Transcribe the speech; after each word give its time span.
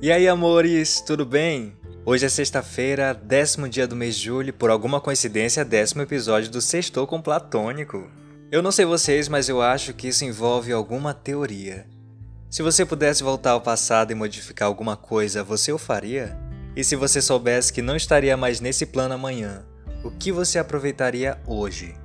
E 0.00 0.12
aí, 0.12 0.28
amores, 0.28 1.00
tudo 1.00 1.24
bem? 1.24 1.74
Hoje 2.04 2.26
é 2.26 2.28
sexta-feira, 2.28 3.14
décimo 3.14 3.66
dia 3.66 3.86
do 3.86 3.96
mês 3.96 4.14
de 4.14 4.26
julho, 4.26 4.52
por 4.52 4.68
alguma 4.68 5.00
coincidência, 5.00 5.64
décimo 5.64 6.02
episódio 6.02 6.50
do 6.50 6.60
Sextou 6.60 7.06
com 7.06 7.22
Platônico. 7.22 8.06
Eu 8.52 8.62
não 8.62 8.70
sei 8.70 8.84
vocês, 8.84 9.26
mas 9.26 9.48
eu 9.48 9.62
acho 9.62 9.94
que 9.94 10.08
isso 10.08 10.22
envolve 10.22 10.70
alguma 10.70 11.14
teoria. 11.14 11.86
Se 12.50 12.62
você 12.62 12.84
pudesse 12.84 13.22
voltar 13.22 13.52
ao 13.52 13.60
passado 13.62 14.10
e 14.12 14.14
modificar 14.14 14.68
alguma 14.68 14.98
coisa, 14.98 15.42
você 15.42 15.72
o 15.72 15.78
faria? 15.78 16.38
E 16.76 16.84
se 16.84 16.94
você 16.94 17.22
soubesse 17.22 17.72
que 17.72 17.80
não 17.80 17.96
estaria 17.96 18.36
mais 18.36 18.60
nesse 18.60 18.84
plano 18.84 19.14
amanhã, 19.14 19.64
o 20.04 20.10
que 20.10 20.30
você 20.30 20.58
aproveitaria 20.58 21.38
hoje? 21.46 21.96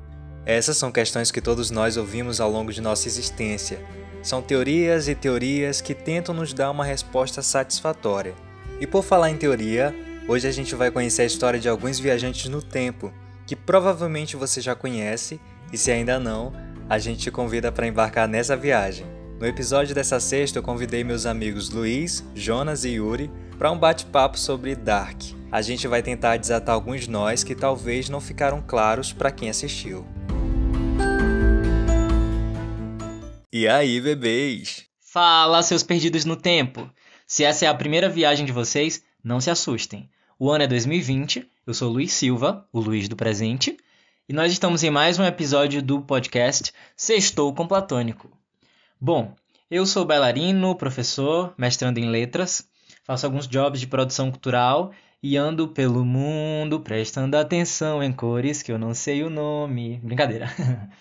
Essas 0.45 0.77
são 0.77 0.93
questões 0.93 1.29
que 1.29 1.41
todos 1.41 1.69
nós 1.69 1.97
ouvimos 1.97 2.39
ao 2.39 2.49
longo 2.49 2.71
de 2.71 2.79
nossa 2.79 3.09
existência 3.09 3.85
são 4.21 4.41
teorias 4.41 5.07
e 5.07 5.15
teorias 5.15 5.81
que 5.81 5.93
tentam 5.93 6.33
nos 6.33 6.53
dar 6.53 6.71
uma 6.71 6.85
resposta 6.85 7.41
satisfatória. 7.41 8.33
E 8.79 8.87
por 8.87 9.03
falar 9.03 9.29
em 9.29 9.37
teoria, 9.37 9.95
hoje 10.27 10.47
a 10.47 10.51
gente 10.51 10.75
vai 10.75 10.91
conhecer 10.91 11.23
a 11.23 11.25
história 11.25 11.59
de 11.59 11.67
alguns 11.69 11.99
viajantes 11.99 12.49
no 12.49 12.61
tempo, 12.61 13.11
que 13.45 13.55
provavelmente 13.55 14.35
você 14.35 14.61
já 14.61 14.75
conhece, 14.75 15.39
e 15.73 15.77
se 15.77 15.91
ainda 15.91 16.19
não, 16.19 16.53
a 16.89 16.99
gente 16.99 17.21
te 17.21 17.31
convida 17.31 17.71
para 17.71 17.87
embarcar 17.87 18.27
nessa 18.27 18.55
viagem. 18.55 19.05
No 19.39 19.47
episódio 19.47 19.95
dessa 19.95 20.19
sexta, 20.19 20.59
eu 20.59 20.63
convidei 20.63 21.03
meus 21.03 21.25
amigos 21.25 21.69
Luiz, 21.69 22.23
Jonas 22.35 22.83
e 22.83 22.89
Yuri 22.89 23.31
para 23.57 23.71
um 23.71 23.77
bate-papo 23.77 24.37
sobre 24.37 24.75
Dark. 24.75 25.19
A 25.51 25.61
gente 25.61 25.87
vai 25.87 26.01
tentar 26.01 26.37
desatar 26.37 26.75
alguns 26.75 27.07
nós 27.07 27.43
que 27.43 27.55
talvez 27.55 28.07
não 28.07 28.21
ficaram 28.21 28.63
claros 28.65 29.11
para 29.11 29.31
quem 29.31 29.49
assistiu. 29.49 30.05
E 33.53 33.67
aí, 33.67 33.99
bebês? 33.99 34.85
Fala, 35.01 35.61
seus 35.61 35.83
perdidos 35.83 36.23
no 36.23 36.37
tempo! 36.37 36.89
Se 37.27 37.43
essa 37.43 37.65
é 37.65 37.67
a 37.67 37.73
primeira 37.73 38.07
viagem 38.07 38.45
de 38.45 38.51
vocês, 38.53 39.03
não 39.21 39.41
se 39.41 39.49
assustem. 39.49 40.09
O 40.39 40.49
ano 40.49 40.63
é 40.63 40.67
2020, 40.67 41.45
eu 41.67 41.73
sou 41.73 41.91
Luiz 41.91 42.13
Silva, 42.13 42.65
o 42.71 42.79
Luiz 42.79 43.09
do 43.09 43.15
presente, 43.17 43.75
e 44.29 44.31
nós 44.31 44.53
estamos 44.53 44.85
em 44.85 44.89
mais 44.89 45.19
um 45.19 45.25
episódio 45.25 45.81
do 45.81 45.99
podcast 46.01 46.71
Sextou 46.95 47.53
com 47.53 47.67
Platônico. 47.67 48.31
Bom, 49.01 49.35
eu 49.69 49.85
sou 49.85 50.05
bailarino, 50.05 50.73
professor, 50.73 51.53
mestrando 51.57 51.99
em 51.99 52.09
letras, 52.09 52.65
faço 53.03 53.25
alguns 53.25 53.49
jobs 53.49 53.81
de 53.81 53.87
produção 53.87 54.31
cultural 54.31 54.93
e 55.23 55.37
ando 55.37 55.67
pelo 55.67 56.03
mundo 56.03 56.79
prestando 56.79 57.37
atenção 57.37 58.01
em 58.01 58.11
cores 58.11 58.63
que 58.63 58.71
eu 58.71 58.77
não 58.77 58.93
sei 58.93 59.23
o 59.23 59.29
nome. 59.29 59.99
Brincadeira. 60.03 60.49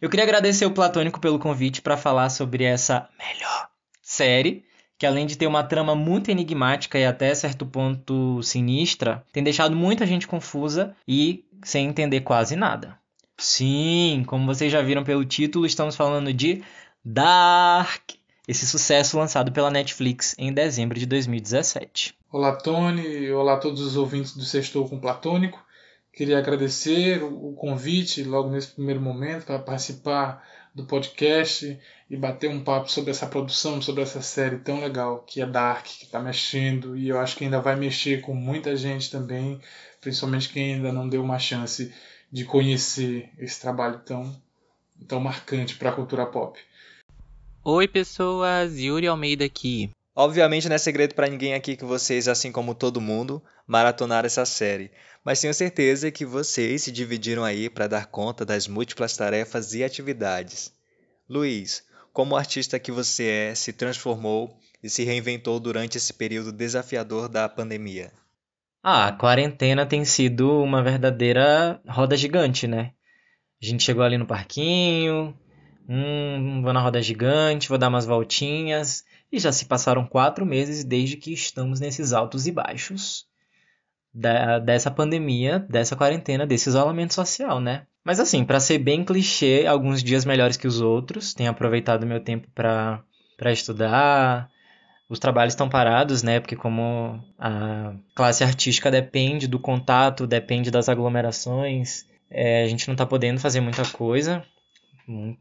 Eu 0.00 0.08
queria 0.08 0.24
agradecer 0.24 0.64
o 0.64 0.70
Platônico 0.70 1.20
pelo 1.20 1.38
convite 1.38 1.82
para 1.82 1.96
falar 1.96 2.30
sobre 2.30 2.64
essa 2.64 3.08
melhor 3.18 3.68
série, 4.00 4.64
que 4.98 5.06
além 5.06 5.26
de 5.26 5.36
ter 5.36 5.46
uma 5.46 5.62
trama 5.62 5.94
muito 5.94 6.30
enigmática 6.30 6.98
e 6.98 7.04
até 7.04 7.34
certo 7.34 7.66
ponto 7.66 8.42
sinistra, 8.42 9.24
tem 9.32 9.42
deixado 9.42 9.76
muita 9.76 10.06
gente 10.06 10.26
confusa 10.26 10.96
e 11.06 11.44
sem 11.62 11.86
entender 11.86 12.22
quase 12.22 12.56
nada. 12.56 12.98
Sim, 13.36 14.24
como 14.26 14.46
vocês 14.46 14.70
já 14.72 14.82
viram 14.82 15.04
pelo 15.04 15.24
título, 15.24 15.66
estamos 15.66 15.96
falando 15.96 16.32
de 16.32 16.62
Dark, 17.04 18.10
esse 18.50 18.66
sucesso 18.66 19.16
lançado 19.16 19.52
pela 19.52 19.70
Netflix 19.70 20.34
em 20.36 20.52
dezembro 20.52 20.98
de 20.98 21.06
2017. 21.06 22.16
Olá, 22.32 22.56
Tony. 22.56 23.30
Olá 23.30 23.54
a 23.54 23.58
todos 23.58 23.80
os 23.80 23.96
ouvintes 23.96 24.36
do 24.36 24.44
Sextou 24.44 24.88
com 24.88 24.98
Platônico. 24.98 25.64
Queria 26.12 26.36
agradecer 26.36 27.22
o 27.22 27.52
convite 27.52 28.24
logo 28.24 28.50
nesse 28.50 28.72
primeiro 28.72 29.00
momento 29.00 29.46
para 29.46 29.60
participar 29.60 30.44
do 30.74 30.84
podcast 30.84 31.78
e 32.10 32.16
bater 32.16 32.50
um 32.50 32.64
papo 32.64 32.90
sobre 32.90 33.12
essa 33.12 33.24
produção, 33.24 33.80
sobre 33.80 34.02
essa 34.02 34.20
série 34.20 34.58
tão 34.58 34.80
legal 34.80 35.20
que 35.20 35.40
é 35.40 35.46
Dark, 35.46 35.84
que 35.84 36.06
está 36.06 36.18
mexendo 36.18 36.96
e 36.96 37.08
eu 37.08 37.20
acho 37.20 37.36
que 37.36 37.44
ainda 37.44 37.60
vai 37.60 37.76
mexer 37.76 38.20
com 38.20 38.34
muita 38.34 38.74
gente 38.74 39.12
também, 39.12 39.60
principalmente 40.00 40.48
quem 40.48 40.74
ainda 40.74 40.92
não 40.92 41.08
deu 41.08 41.22
uma 41.22 41.38
chance 41.38 41.94
de 42.32 42.44
conhecer 42.44 43.30
esse 43.38 43.60
trabalho 43.60 44.00
tão, 44.00 44.34
tão 45.06 45.20
marcante 45.20 45.76
para 45.76 45.90
a 45.90 45.94
cultura 45.94 46.26
pop. 46.26 46.58
Oi, 47.62 47.86
pessoas, 47.86 48.78
Yuri 48.78 49.06
Almeida 49.06 49.44
aqui. 49.44 49.90
Obviamente 50.14 50.68
não 50.68 50.76
é 50.76 50.78
segredo 50.78 51.14
para 51.14 51.28
ninguém 51.28 51.54
aqui 51.54 51.76
que 51.76 51.84
vocês, 51.84 52.28
assim 52.28 52.50
como 52.50 52.74
todo 52.74 53.00
mundo, 53.00 53.42
maratonaram 53.66 54.26
essa 54.26 54.44
série 54.44 54.90
mas 55.24 55.40
tenho 55.40 55.52
certeza 55.52 56.10
que 56.10 56.24
vocês 56.24 56.82
se 56.82 56.92
dividiram 56.92 57.44
aí 57.44 57.68
para 57.68 57.86
dar 57.86 58.06
conta 58.06 58.44
das 58.44 58.66
múltiplas 58.66 59.16
tarefas 59.16 59.74
e 59.74 59.84
atividades. 59.84 60.72
Luiz, 61.28 61.84
como 62.12 62.36
artista 62.36 62.78
que 62.78 62.90
você 62.90 63.50
é, 63.50 63.54
se 63.54 63.72
transformou 63.72 64.56
e 64.82 64.88
se 64.88 65.04
reinventou 65.04 65.60
durante 65.60 65.98
esse 65.98 66.12
período 66.12 66.52
desafiador 66.52 67.28
da 67.28 67.48
pandemia? 67.48 68.10
Ah, 68.82 69.08
a 69.08 69.12
quarentena 69.12 69.84
tem 69.84 70.04
sido 70.04 70.62
uma 70.62 70.82
verdadeira 70.82 71.80
roda 71.86 72.16
gigante, 72.16 72.66
né? 72.66 72.92
A 73.62 73.66
gente 73.66 73.84
chegou 73.84 74.02
ali 74.02 74.16
no 74.16 74.26
parquinho, 74.26 75.38
hum, 75.90 76.62
vou 76.62 76.72
na 76.72 76.80
roda 76.80 77.02
gigante, 77.02 77.68
vou 77.68 77.76
dar 77.76 77.88
umas 77.88 78.06
voltinhas, 78.06 79.04
e 79.32 79.38
já 79.40 79.50
se 79.50 79.64
passaram 79.64 80.06
quatro 80.06 80.46
meses 80.46 80.84
desde 80.84 81.16
que 81.16 81.32
estamos 81.32 81.80
nesses 81.80 82.12
altos 82.12 82.46
e 82.46 82.52
baixos 82.52 83.26
da, 84.14 84.58
dessa 84.60 84.90
pandemia, 84.90 85.58
dessa 85.58 85.96
quarentena, 85.96 86.46
desse 86.46 86.68
isolamento 86.68 87.14
social, 87.14 87.60
né? 87.60 87.86
Mas 88.04 88.20
assim, 88.20 88.44
para 88.44 88.60
ser 88.60 88.78
bem 88.78 89.04
clichê, 89.04 89.66
alguns 89.66 90.02
dias 90.02 90.24
melhores 90.24 90.56
que 90.56 90.66
os 90.66 90.80
outros. 90.80 91.34
Tenho 91.34 91.50
aproveitado 91.50 92.06
meu 92.06 92.20
tempo 92.20 92.48
para 92.54 93.04
estudar. 93.46 94.48
Os 95.08 95.18
trabalhos 95.18 95.52
estão 95.52 95.68
parados, 95.68 96.22
né? 96.22 96.40
Porque 96.40 96.56
como 96.56 97.22
a 97.38 97.94
classe 98.14 98.42
artística 98.42 98.90
depende 98.90 99.46
do 99.46 99.58
contato, 99.58 100.26
depende 100.26 100.70
das 100.70 100.88
aglomerações, 100.88 102.06
é, 102.30 102.62
a 102.62 102.66
gente 102.66 102.86
não 102.86 102.94
está 102.94 103.04
podendo 103.04 103.40
fazer 103.40 103.60
muita 103.60 103.84
coisa, 103.86 104.44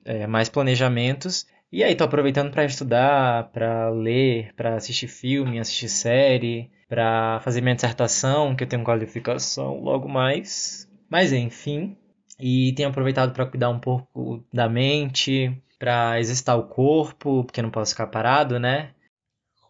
é, 0.06 0.28
mais 0.28 0.50
planejamentos. 0.50 1.48
E 1.72 1.84
aí, 1.84 1.96
tô 1.96 2.04
aproveitando 2.04 2.52
para 2.52 2.66
estudar, 2.66 3.50
para 3.52 3.90
ler, 3.90 4.54
para 4.56 4.76
assistir 4.76 5.08
filme, 5.08 5.60
assistir 5.60 5.90
série, 5.90 6.72
para 6.88 7.40
fazer 7.42 7.62
minha 7.62 7.76
dissertação, 7.76 8.56
que 8.56 8.64
eu 8.64 8.68
tenho 8.68 8.84
qualificação 8.84 9.80
logo 9.80 10.10
mais. 10.10 10.90
Mas 11.10 11.32
enfim, 11.32 11.96
e 12.40 12.74
tenho 12.74 12.90
aproveitado 12.90 13.34
para 13.34 13.46
cuidar 13.46 13.70
um 13.70 13.80
pouco 13.80 14.44
da 14.52 14.68
mente, 14.70 15.56
para 15.78 16.20
exercitar 16.20 16.58
o 16.58 16.68
corpo, 16.68 17.44
porque 17.44 17.62
não 17.62 17.72
posso 17.72 17.92
ficar 17.92 18.08
parado, 18.08 18.60
né? 18.60 18.92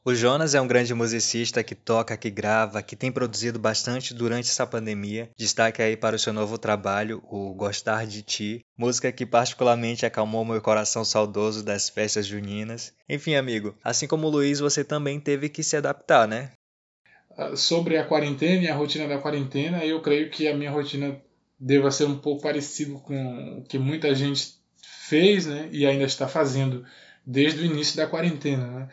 O 0.09 0.16
Jonas 0.16 0.56
é 0.56 0.59
um 0.59 0.66
grande 0.66 0.92
musicista 0.92 1.64
que 1.64 1.75
toca, 1.75 2.18
que 2.18 2.31
grava, 2.31 2.81
que 2.81 2.96
tem 2.96 3.12
produzido 3.12 3.59
bastante 3.59 4.12
durante 4.12 4.50
essa 4.50 4.66
pandemia. 4.66 5.30
Destaque 5.38 5.84
aí 5.84 5.96
para 5.96 6.16
o 6.16 6.20
seu 6.20 6.34
novo 6.34 6.58
trabalho, 6.58 7.22
o 7.30 7.53
Gostar 7.53 8.08
de 8.08 8.24
Ti, 8.24 8.66
música 8.75 9.12
que 9.12 9.24
particularmente 9.24 10.08
acalmou 10.08 10.44
meu 10.44 10.59
coração 10.62 11.06
saudoso 11.06 11.64
das 11.64 11.90
festas 11.90 12.25
juninas. 12.25 12.92
Enfim, 13.08 13.36
amigo, 13.36 13.75
assim 13.84 14.08
como 14.08 14.25
o 14.25 14.31
Luiz, 14.31 14.59
você 14.59 14.84
também 14.84 15.19
teve 15.19 15.48
que 15.48 15.62
se 15.62 15.78
adaptar, 15.78 16.28
né? 16.28 16.53
Ah, 17.38 17.56
sobre 17.56 17.96
a 17.96 18.03
quarentena 18.03 18.64
e 18.64 18.68
a 18.68 18.75
rotina 18.75 19.08
da 19.08 19.19
quarentena, 19.19 19.86
eu 19.86 20.02
creio 20.02 20.31
que 20.31 20.48
a 20.48 20.58
minha 20.58 20.72
rotina 20.72 21.22
deva 21.59 21.92
ser 21.92 22.06
um 22.06 22.18
pouco 22.18 22.42
parecido 22.42 23.00
com 23.02 23.59
o 23.59 23.64
que 23.64 23.78
muita 23.78 24.16
gente 24.16 24.56
fez 25.08 25.46
né, 25.46 25.69
e 25.72 25.86
ainda 25.86 26.06
está 26.06 26.28
fazendo 26.28 26.84
desde 27.24 27.62
o 27.62 27.66
início 27.66 27.96
da 27.96 28.08
quarentena. 28.08 28.66
Né? 28.66 28.90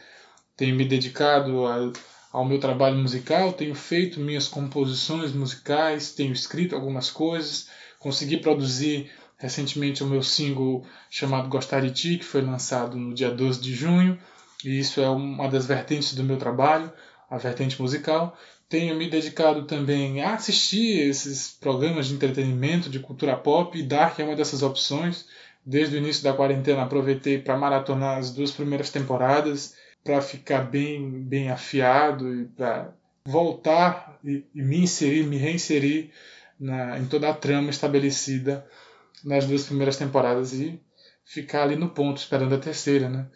Tenho 0.57 0.75
me 0.75 0.85
dedicado 0.85 1.67
a, 1.67 1.93
ao 2.33 2.45
meu 2.45 2.59
trabalho 2.59 2.97
musical, 2.97 3.53
tenho 3.53 3.75
feito 3.75 4.21
minhas 4.21 4.49
composições 4.49 5.33
musicais, 5.33 6.13
tenho 6.13 6.33
escrito 6.33 6.75
algumas 6.75 7.11
coisas, 7.11 7.69
consegui 7.99 8.39
produzir 8.39 9.11
recentemente 9.37 10.03
o 10.03 10.07
meu 10.07 10.23
single 10.23 10.85
chamado 11.11 11.49
Gostar 11.49 11.81
de 11.81 11.91
Ti, 11.91 12.19
que 12.19 12.25
foi 12.25 12.41
lançado 12.41 12.97
no 12.97 13.15
dia 13.15 13.31
12 13.31 13.61
de 13.61 13.75
junho, 13.75 14.19
e 14.65 14.79
isso 14.79 15.01
é 15.01 15.09
uma 15.09 15.49
das 15.49 15.67
vertentes 15.67 16.15
do 16.15 16.25
meu 16.25 16.39
trabalho 16.39 16.91
a 17.31 17.39
vertente 17.39 17.81
musical. 17.81 18.37
Tenho 18.69 18.97
me 18.97 19.09
dedicado 19.09 19.65
também 19.65 20.23
a 20.23 20.35
assistir 20.35 21.01
esses 21.09 21.51
programas 21.51 22.07
de 22.07 22.15
entretenimento, 22.15 22.91
de 22.91 22.99
cultura 22.99 23.37
pop, 23.37 23.79
e 23.79 23.83
Dark 23.83 24.19
é 24.19 24.25
uma 24.25 24.37
dessas 24.37 24.63
opções. 24.63 25.27
Desde 25.65 25.97
o 25.97 25.99
início 25.99 26.23
da 26.23 26.33
quarentena 26.33 26.83
aproveitei 26.83 27.39
para 27.39 27.57
maratonar 27.57 28.19
as 28.19 28.31
duas 28.31 28.51
primeiras 28.51 28.91
temporadas, 28.91 29.75
para 30.07 30.23
ficar 30.23 30.63
bem, 30.63 31.11
bem 31.25 31.51
afiado 31.51 32.33
e 32.33 32.45
para 32.47 32.95
voltar 33.25 34.19
e, 34.25 34.45
e, 34.55 34.63
me 34.63 34.79
inserir, 34.79 35.27
me 35.27 35.37
reinserir 35.37 36.11
na, 36.59 36.99
em 36.99 37.07
toda 37.07 37.29
a 37.29 37.35
trama 37.35 37.71
estabelecida 37.71 38.65
nas 39.25 39.45
duas 39.47 39.65
primeiras 39.65 39.97
temporadas 39.97 40.53
e 40.53 40.81
ficar 41.25 41.65
ali 41.65 41.75
no 41.75 41.91
ponto 41.91 42.19
esperando 42.19 42.55
a 42.55 42.59
terceira, 42.59 43.09
né? 43.09 43.27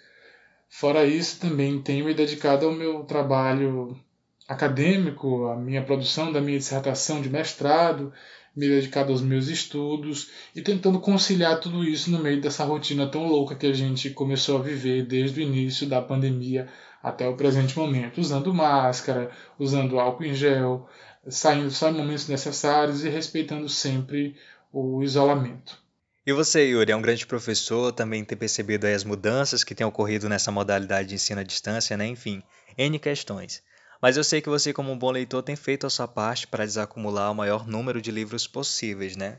Fora 0.69 1.05
isso, 1.05 1.41
também 1.41 1.83
tenho 1.83 2.05
me 2.05 2.15
dedicado 2.15 2.65
ao 2.65 2.73
meu 2.73 3.03
trabalho 3.03 3.99
acadêmico, 4.47 5.47
a 5.47 5.57
minha 5.57 5.83
produção 5.83 6.33
da 6.33 6.41
minha 6.41 6.59
dissertação 6.59 7.21
de 7.21 7.29
mestrado, 7.29 8.13
me 8.61 8.69
dedicado 8.69 9.11
aos 9.11 9.23
meus 9.23 9.49
estudos 9.49 10.29
e 10.55 10.61
tentando 10.61 11.01
conciliar 11.01 11.59
tudo 11.61 11.83
isso 11.83 12.11
no 12.11 12.19
meio 12.19 12.43
dessa 12.43 12.63
rotina 12.63 13.07
tão 13.07 13.27
louca 13.27 13.55
que 13.55 13.67
a 13.67 13.73
gente 13.73 14.11
começou 14.11 14.59
a 14.59 14.63
viver 14.63 15.07
desde 15.07 15.41
o 15.41 15.43
início 15.43 15.87
da 15.87 16.03
pandemia 16.03 16.69
até 17.03 17.27
o 17.27 17.37
presente 17.37 17.79
momento, 17.79 18.21
usando 18.21 18.53
máscara, 18.53 19.31
usando 19.59 19.99
álcool 19.99 20.25
em 20.25 20.35
gel, 20.35 20.87
saindo 21.27 21.71
só 21.71 21.89
em 21.89 21.95
momentos 21.95 22.29
necessários 22.29 23.03
e 23.03 23.09
respeitando 23.09 23.67
sempre 23.67 24.37
o 24.71 25.03
isolamento. 25.03 25.79
E 26.27 26.33
você, 26.35 26.67
Yuri, 26.67 26.93
é 26.93 26.97
um 26.97 27.01
grande 27.01 27.27
professor, 27.27 27.93
também 27.93 28.23
tem 28.23 28.37
percebido 28.37 28.87
as 28.87 29.05
mudanças 29.05 29.65
que 29.65 29.75
têm 29.75 29.87
ocorrido 29.87 30.29
nessa 30.29 30.53
modalidade 30.53 31.09
de 31.09 31.15
ensino 31.15 31.41
à 31.41 31.43
distância, 31.43 31.97
né? 31.97 32.07
Enfim, 32.07 32.43
N 32.77 32.99
questões. 32.99 33.63
Mas 34.01 34.17
eu 34.17 34.25
sei 34.25 34.41
que 34.41 34.49
você, 34.49 34.73
como 34.73 34.91
um 34.91 34.99
bom 34.99 35.11
leitor, 35.11 35.43
tem 35.43 35.57
feito 35.57 35.87
a 35.87 35.91
sua 35.91 36.09
parte 36.09 36.47
para 36.47 36.65
desacumular 36.65 37.31
o 37.31 37.35
maior 37.35 37.67
número 37.67 38.01
de 38.01 38.11
livros 38.11 38.47
possíveis, 38.47 39.17
né? 39.17 39.39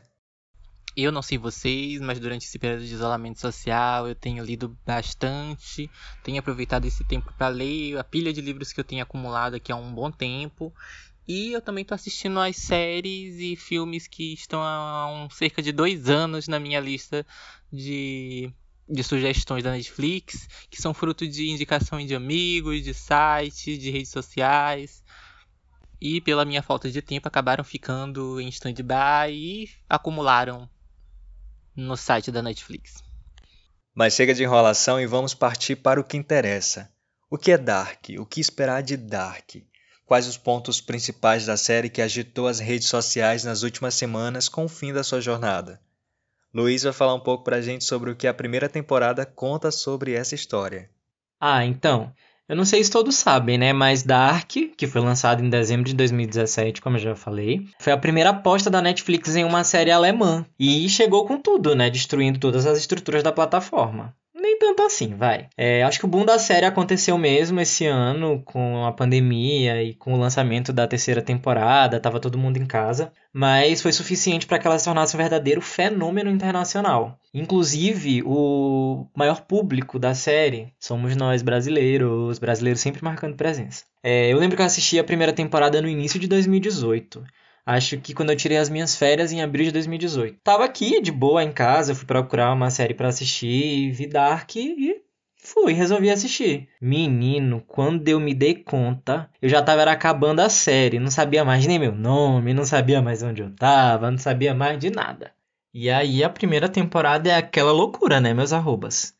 Eu 0.94 1.10
não 1.10 1.22
sei 1.22 1.38
vocês, 1.38 2.00
mas 2.00 2.20
durante 2.20 2.44
esse 2.44 2.58
período 2.58 2.84
de 2.84 2.92
isolamento 2.92 3.40
social 3.40 4.06
eu 4.06 4.14
tenho 4.14 4.44
lido 4.44 4.76
bastante, 4.84 5.90
tenho 6.22 6.38
aproveitado 6.38 6.84
esse 6.84 7.02
tempo 7.04 7.32
para 7.32 7.48
ler 7.48 7.98
a 7.98 8.04
pilha 8.04 8.30
de 8.32 8.42
livros 8.42 8.72
que 8.72 8.80
eu 8.80 8.84
tenho 8.84 9.02
acumulado 9.02 9.54
aqui 9.54 9.72
há 9.72 9.76
um 9.76 9.92
bom 9.92 10.10
tempo. 10.10 10.72
E 11.26 11.52
eu 11.52 11.62
também 11.62 11.82
estou 11.82 11.94
assistindo 11.94 12.38
as 12.38 12.56
séries 12.56 13.36
e 13.38 13.56
filmes 13.56 14.06
que 14.06 14.34
estão 14.34 14.62
há 14.62 15.10
um, 15.10 15.30
cerca 15.30 15.62
de 15.62 15.72
dois 15.72 16.10
anos 16.10 16.46
na 16.46 16.60
minha 16.60 16.80
lista 16.80 17.24
de 17.72 18.52
de 18.88 19.02
sugestões 19.02 19.62
da 19.62 19.70
Netflix, 19.70 20.48
que 20.68 20.80
são 20.80 20.92
fruto 20.92 21.26
de 21.26 21.48
indicações 21.48 22.06
de 22.06 22.14
amigos, 22.14 22.82
de 22.82 22.92
sites, 22.92 23.78
de 23.78 23.90
redes 23.90 24.10
sociais. 24.10 25.02
E 26.00 26.20
pela 26.20 26.44
minha 26.44 26.62
falta 26.62 26.90
de 26.90 27.00
tempo 27.00 27.28
acabaram 27.28 27.62
ficando 27.62 28.40
em 28.40 28.48
stand-by 28.48 29.30
e 29.30 29.70
acumularam 29.88 30.68
no 31.76 31.96
site 31.96 32.30
da 32.30 32.42
Netflix. 32.42 33.02
Mas 33.94 34.14
chega 34.14 34.34
de 34.34 34.42
enrolação 34.42 35.00
e 35.00 35.06
vamos 35.06 35.34
partir 35.34 35.76
para 35.76 36.00
o 36.00 36.04
que 36.04 36.16
interessa. 36.16 36.90
O 37.30 37.38
que 37.38 37.52
é 37.52 37.58
Dark? 37.58 38.08
O 38.18 38.26
que 38.26 38.40
esperar 38.40 38.82
de 38.82 38.96
Dark? 38.96 39.56
Quais 40.04 40.26
os 40.26 40.36
pontos 40.36 40.80
principais 40.80 41.46
da 41.46 41.56
série 41.56 41.88
que 41.88 42.02
agitou 42.02 42.48
as 42.48 42.58
redes 42.58 42.88
sociais 42.88 43.44
nas 43.44 43.62
últimas 43.62 43.94
semanas 43.94 44.48
com 44.48 44.64
o 44.64 44.68
fim 44.68 44.92
da 44.92 45.04
sua 45.04 45.20
jornada? 45.20 45.80
Luiz 46.54 46.82
vai 46.82 46.92
falar 46.92 47.14
um 47.14 47.20
pouco 47.20 47.44
pra 47.44 47.62
gente 47.62 47.84
sobre 47.84 48.10
o 48.10 48.16
que 48.16 48.26
a 48.26 48.34
primeira 48.34 48.68
temporada 48.68 49.24
conta 49.24 49.70
sobre 49.70 50.12
essa 50.12 50.34
história. 50.34 50.90
Ah, 51.40 51.64
então. 51.64 52.12
Eu 52.48 52.54
não 52.54 52.64
sei 52.64 52.84
se 52.84 52.90
todos 52.90 53.16
sabem, 53.16 53.56
né? 53.56 53.72
Mas 53.72 54.02
Dark, 54.02 54.50
que 54.76 54.86
foi 54.86 55.00
lançado 55.00 55.42
em 55.42 55.48
dezembro 55.48 55.84
de 55.84 55.94
2017, 55.94 56.82
como 56.82 56.96
eu 56.96 57.00
já 57.00 57.16
falei, 57.16 57.66
foi 57.80 57.92
a 57.92 57.96
primeira 57.96 58.30
aposta 58.30 58.68
da 58.68 58.82
Netflix 58.82 59.34
em 59.34 59.44
uma 59.44 59.64
série 59.64 59.90
alemã. 59.90 60.44
E 60.58 60.88
chegou 60.88 61.26
com 61.26 61.40
tudo, 61.40 61.74
né? 61.74 61.88
Destruindo 61.88 62.38
todas 62.38 62.66
as 62.66 62.76
estruturas 62.76 63.22
da 63.22 63.32
plataforma 63.32 64.14
tanto 64.62 64.82
assim, 64.82 65.16
vai. 65.16 65.48
É, 65.56 65.82
acho 65.82 65.98
que 65.98 66.04
o 66.04 66.08
boom 66.08 66.24
da 66.24 66.38
série 66.38 66.64
aconteceu 66.64 67.18
mesmo 67.18 67.60
esse 67.60 67.84
ano 67.84 68.40
com 68.44 68.86
a 68.86 68.92
pandemia 68.92 69.82
e 69.82 69.92
com 69.92 70.14
o 70.14 70.16
lançamento 70.16 70.72
da 70.72 70.86
terceira 70.86 71.20
temporada, 71.20 71.98
tava 71.98 72.20
todo 72.20 72.38
mundo 72.38 72.58
em 72.58 72.64
casa, 72.64 73.12
mas 73.32 73.82
foi 73.82 73.90
suficiente 73.90 74.46
para 74.46 74.60
que 74.60 74.66
ela 74.66 74.78
se 74.78 74.84
tornasse 74.84 75.16
um 75.16 75.18
verdadeiro 75.18 75.60
fenômeno 75.60 76.30
internacional. 76.30 77.18
Inclusive, 77.34 78.22
o 78.24 79.08
maior 79.16 79.40
público 79.40 79.98
da 79.98 80.14
série 80.14 80.72
somos 80.78 81.16
nós 81.16 81.42
brasileiros, 81.42 82.38
brasileiros 82.38 82.80
sempre 82.80 83.02
marcando 83.02 83.34
presença. 83.34 83.82
É, 84.00 84.32
eu 84.32 84.38
lembro 84.38 84.54
que 84.54 84.62
eu 84.62 84.66
assisti 84.66 84.96
a 84.96 85.04
primeira 85.04 85.32
temporada 85.32 85.82
no 85.82 85.88
início 85.88 86.20
de 86.20 86.28
2018. 86.28 87.24
Acho 87.64 87.96
que 87.98 88.12
quando 88.12 88.30
eu 88.30 88.36
tirei 88.36 88.58
as 88.58 88.68
minhas 88.68 88.96
férias 88.96 89.30
em 89.30 89.40
abril 89.40 89.66
de 89.66 89.72
2018. 89.72 90.38
Tava 90.42 90.64
aqui 90.64 91.00
de 91.00 91.12
boa 91.12 91.44
em 91.44 91.52
casa, 91.52 91.94
fui 91.94 92.04
procurar 92.04 92.52
uma 92.52 92.70
série 92.70 92.92
para 92.92 93.06
assistir, 93.06 93.92
vi 93.92 94.08
Dark 94.08 94.56
e 94.56 95.00
fui, 95.36 95.72
resolvi 95.72 96.10
assistir. 96.10 96.68
Menino, 96.80 97.62
quando 97.66 98.08
eu 98.08 98.18
me 98.18 98.34
dei 98.34 98.56
conta, 98.56 99.30
eu 99.40 99.48
já 99.48 99.62
tava 99.62 99.84
acabando 99.84 100.40
a 100.40 100.48
série, 100.48 100.98
não 100.98 101.10
sabia 101.10 101.44
mais 101.44 101.64
nem 101.64 101.78
meu 101.78 101.94
nome, 101.94 102.52
não 102.52 102.64
sabia 102.64 103.00
mais 103.00 103.22
onde 103.22 103.42
eu 103.42 103.54
tava, 103.54 104.10
não 104.10 104.18
sabia 104.18 104.52
mais 104.52 104.78
de 104.78 104.90
nada. 104.90 105.32
E 105.72 105.88
aí 105.88 106.24
a 106.24 106.28
primeira 106.28 106.68
temporada 106.68 107.30
é 107.30 107.36
aquela 107.36 107.70
loucura, 107.70 108.20
né, 108.20 108.34
meus 108.34 108.52
arrobas? 108.52 109.14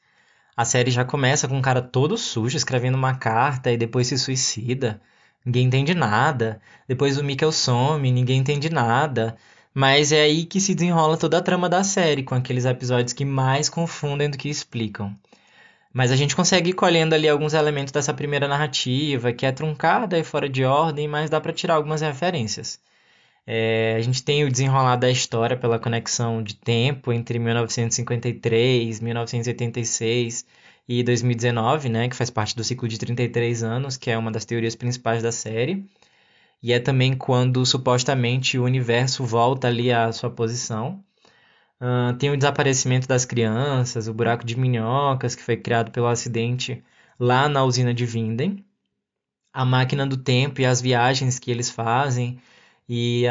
A 0.56 0.64
série 0.64 0.90
já 0.90 1.04
começa 1.04 1.46
com 1.46 1.56
um 1.56 1.62
cara 1.62 1.80
todo 1.80 2.16
sujo 2.18 2.56
escrevendo 2.56 2.96
uma 2.96 3.14
carta 3.14 3.70
e 3.70 3.76
depois 3.76 4.08
se 4.08 4.18
suicida 4.18 5.00
ninguém 5.44 5.66
entende 5.66 5.94
nada. 5.94 6.60
Depois 6.88 7.18
o 7.18 7.24
Mikkel 7.24 7.52
some, 7.52 8.10
ninguém 8.10 8.40
entende 8.40 8.70
nada. 8.70 9.36
Mas 9.74 10.12
é 10.12 10.22
aí 10.22 10.44
que 10.44 10.60
se 10.60 10.74
desenrola 10.74 11.16
toda 11.16 11.38
a 11.38 11.42
trama 11.42 11.68
da 11.68 11.82
série, 11.82 12.22
com 12.22 12.34
aqueles 12.34 12.64
episódios 12.64 13.12
que 13.12 13.24
mais 13.24 13.68
confundem 13.68 14.30
do 14.30 14.36
que 14.38 14.48
explicam. 14.48 15.16
Mas 15.92 16.10
a 16.10 16.16
gente 16.16 16.36
consegue 16.36 16.70
ir 16.70 16.74
colhendo 16.74 17.14
ali 17.14 17.28
alguns 17.28 17.54
elementos 17.54 17.92
dessa 17.92 18.14
primeira 18.14 18.48
narrativa, 18.48 19.32
que 19.32 19.46
é 19.46 19.52
truncada 19.52 20.18
e 20.18 20.24
fora 20.24 20.48
de 20.48 20.64
ordem, 20.64 21.06
mas 21.08 21.30
dá 21.30 21.40
para 21.40 21.52
tirar 21.52 21.74
algumas 21.74 22.00
referências. 22.00 22.80
É, 23.46 23.96
a 23.96 24.00
gente 24.00 24.22
tem 24.22 24.44
o 24.44 24.50
desenrolar 24.50 24.96
da 24.96 25.10
história 25.10 25.56
pela 25.56 25.78
conexão 25.78 26.42
de 26.42 26.54
tempo 26.54 27.12
entre 27.12 27.38
1953 27.38 28.98
e 28.98 29.04
1986 29.04 30.46
e 30.88 31.02
2019, 31.02 31.88
né, 31.88 32.08
que 32.08 32.16
faz 32.16 32.30
parte 32.30 32.56
do 32.56 32.64
ciclo 32.64 32.88
de 32.88 32.98
33 32.98 33.62
anos, 33.62 33.96
que 33.96 34.10
é 34.10 34.18
uma 34.18 34.30
das 34.30 34.44
teorias 34.44 34.74
principais 34.74 35.22
da 35.22 35.32
série. 35.32 35.86
E 36.62 36.72
é 36.72 36.78
também 36.80 37.16
quando 37.16 37.64
supostamente 37.66 38.58
o 38.58 38.64
universo 38.64 39.24
volta 39.24 39.68
ali 39.68 39.92
à 39.92 40.12
sua 40.12 40.30
posição. 40.30 41.04
Uh, 41.80 42.16
tem 42.18 42.30
o 42.30 42.36
desaparecimento 42.36 43.08
das 43.08 43.24
crianças, 43.24 44.06
o 44.06 44.14
buraco 44.14 44.44
de 44.44 44.56
minhocas, 44.58 45.34
que 45.34 45.42
foi 45.42 45.56
criado 45.56 45.90
pelo 45.90 46.06
acidente 46.06 46.82
lá 47.18 47.48
na 47.48 47.64
usina 47.64 47.92
de 47.92 48.06
Vinden. 48.06 48.64
A 49.52 49.64
máquina 49.64 50.06
do 50.06 50.16
tempo 50.16 50.60
e 50.60 50.66
as 50.66 50.80
viagens 50.80 51.38
que 51.38 51.50
eles 51.50 51.70
fazem. 51.70 52.40
E 52.88 53.24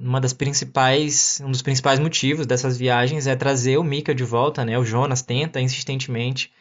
uma 0.00 0.20
das 0.20 0.32
principais, 0.32 1.40
um 1.44 1.50
dos 1.50 1.62
principais 1.62 1.98
motivos 1.98 2.46
dessas 2.46 2.78
viagens 2.78 3.26
é 3.26 3.36
trazer 3.36 3.76
o 3.78 3.84
Mika 3.84 4.14
de 4.14 4.24
volta, 4.24 4.64
né? 4.64 4.78
O 4.78 4.84
Jonas 4.84 5.22
tenta 5.22 5.60
insistentemente 5.60 6.52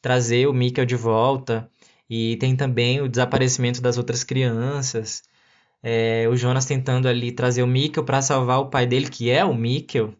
trazer 0.00 0.46
o 0.46 0.52
Mikkel 0.52 0.86
de 0.86 0.96
volta. 0.96 1.70
E 2.08 2.36
tem 2.38 2.56
também 2.56 3.00
o 3.00 3.08
desaparecimento 3.08 3.80
das 3.80 3.98
outras 3.98 4.24
crianças. 4.24 5.22
É, 5.82 6.28
o 6.28 6.36
Jonas 6.36 6.66
tentando 6.66 7.08
ali 7.08 7.32
trazer 7.32 7.62
o 7.62 7.66
Mikkel 7.66 8.04
para 8.04 8.22
salvar 8.22 8.60
o 8.60 8.70
pai 8.70 8.86
dele, 8.86 9.08
que 9.08 9.30
é 9.30 9.44
o 9.44 9.54
Mikkel. 9.54 10.14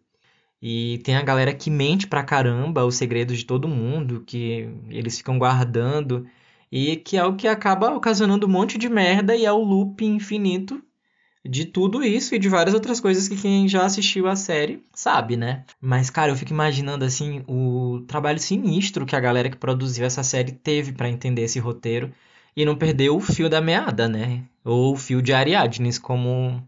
E 0.63 0.99
tem 1.05 1.17
a 1.17 1.23
galera 1.23 1.55
que 1.55 1.71
mente 1.71 2.07
pra 2.07 2.23
caramba 2.25 2.85
os 2.85 2.97
segredos 2.97 3.39
de 3.39 3.45
todo 3.47 3.69
mundo, 3.69 4.23
que 4.27 4.69
eles 4.91 5.19
ficam 5.19 5.39
guardando. 5.39 6.27
E 6.73 6.97
que 6.97 7.17
é 7.17 7.25
o 7.25 7.37
que 7.37 7.49
acaba 7.49 7.95
ocasionando 7.95 8.47
um 8.47 8.51
monte 8.51 8.79
de 8.79 8.89
merda 8.89 9.35
e 9.37 9.45
é 9.45 9.53
o 9.53 9.59
loop 9.63 10.05
infinito 10.05 10.83
de 11.45 11.65
tudo 11.65 12.03
isso 12.05 12.35
e 12.35 12.39
de 12.39 12.49
várias 12.49 12.75
outras 12.75 13.01
coisas 13.01 13.29
que 13.29 13.37
quem 13.37 13.67
já 13.69 13.85
assistiu 13.85 14.29
a 14.29 14.37
série 14.37 14.85
sabe, 14.93 15.37
né? 15.37 15.65
Mas, 15.81 16.11
cara, 16.11 16.31
eu 16.31 16.37
fico 16.37 16.53
imaginando, 16.53 17.05
assim, 17.05 17.43
o 17.49 18.05
trabalho 18.07 18.39
sinistro 18.39 19.07
que 19.07 19.17
a 19.17 19.21
galera 19.21 19.49
que 19.51 19.57
produziu 19.57 20.05
essa 20.05 20.23
série 20.23 20.53
teve 20.53 20.93
para 20.93 21.09
entender 21.09 21.43
esse 21.43 21.59
roteiro 21.59 22.13
e 22.55 22.65
não 22.65 22.77
perder 22.77 23.11
o 23.11 23.21
fio 23.21 23.49
da 23.49 23.61
meada, 23.61 24.09
né? 24.09 24.43
Ou 24.65 24.93
o 24.93 24.97
fio 24.97 25.23
de 25.23 25.33
Ariadnes, 25.33 25.99
como 25.99 26.63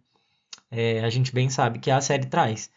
é, 0.70 1.04
a 1.04 1.10
gente 1.10 1.32
bem 1.34 1.50
sabe 1.50 1.78
que 1.78 1.90
a 1.90 2.00
série 2.00 2.26
traz. 2.26 2.70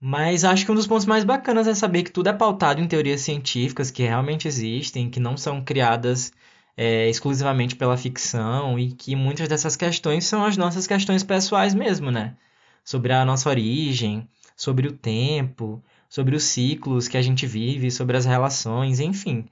Mas 0.00 0.44
acho 0.44 0.66
que 0.66 0.72
um 0.72 0.74
dos 0.74 0.86
pontos 0.86 1.06
mais 1.06 1.24
bacanas 1.24 1.66
é 1.66 1.74
saber 1.74 2.02
que 2.02 2.10
tudo 2.12 2.28
é 2.28 2.32
pautado 2.32 2.80
em 2.80 2.86
teorias 2.86 3.22
científicas 3.22 3.90
que 3.90 4.02
realmente 4.02 4.46
existem, 4.46 5.08
que 5.08 5.18
não 5.18 5.34
são 5.36 5.64
criadas 5.64 6.30
é, 6.76 7.08
exclusivamente 7.08 7.76
pela 7.76 7.96
ficção 7.96 8.78
e 8.78 8.92
que 8.92 9.14
muitas 9.14 9.48
dessas 9.48 9.76
questões 9.76 10.24
são 10.24 10.44
as 10.44 10.56
nossas 10.56 10.86
questões 10.86 11.22
pessoais 11.22 11.74
mesmo, 11.74 12.10
né? 12.10 12.36
Sobre 12.84 13.12
a 13.12 13.24
nossa 13.24 13.48
origem, 13.48 14.28
sobre 14.56 14.88
o 14.88 14.92
tempo, 14.92 15.82
sobre 16.08 16.36
os 16.36 16.44
ciclos 16.44 17.08
que 17.08 17.16
a 17.16 17.22
gente 17.22 17.46
vive, 17.46 17.90
sobre 17.90 18.16
as 18.16 18.24
relações, 18.24 19.00
enfim. 19.00 19.46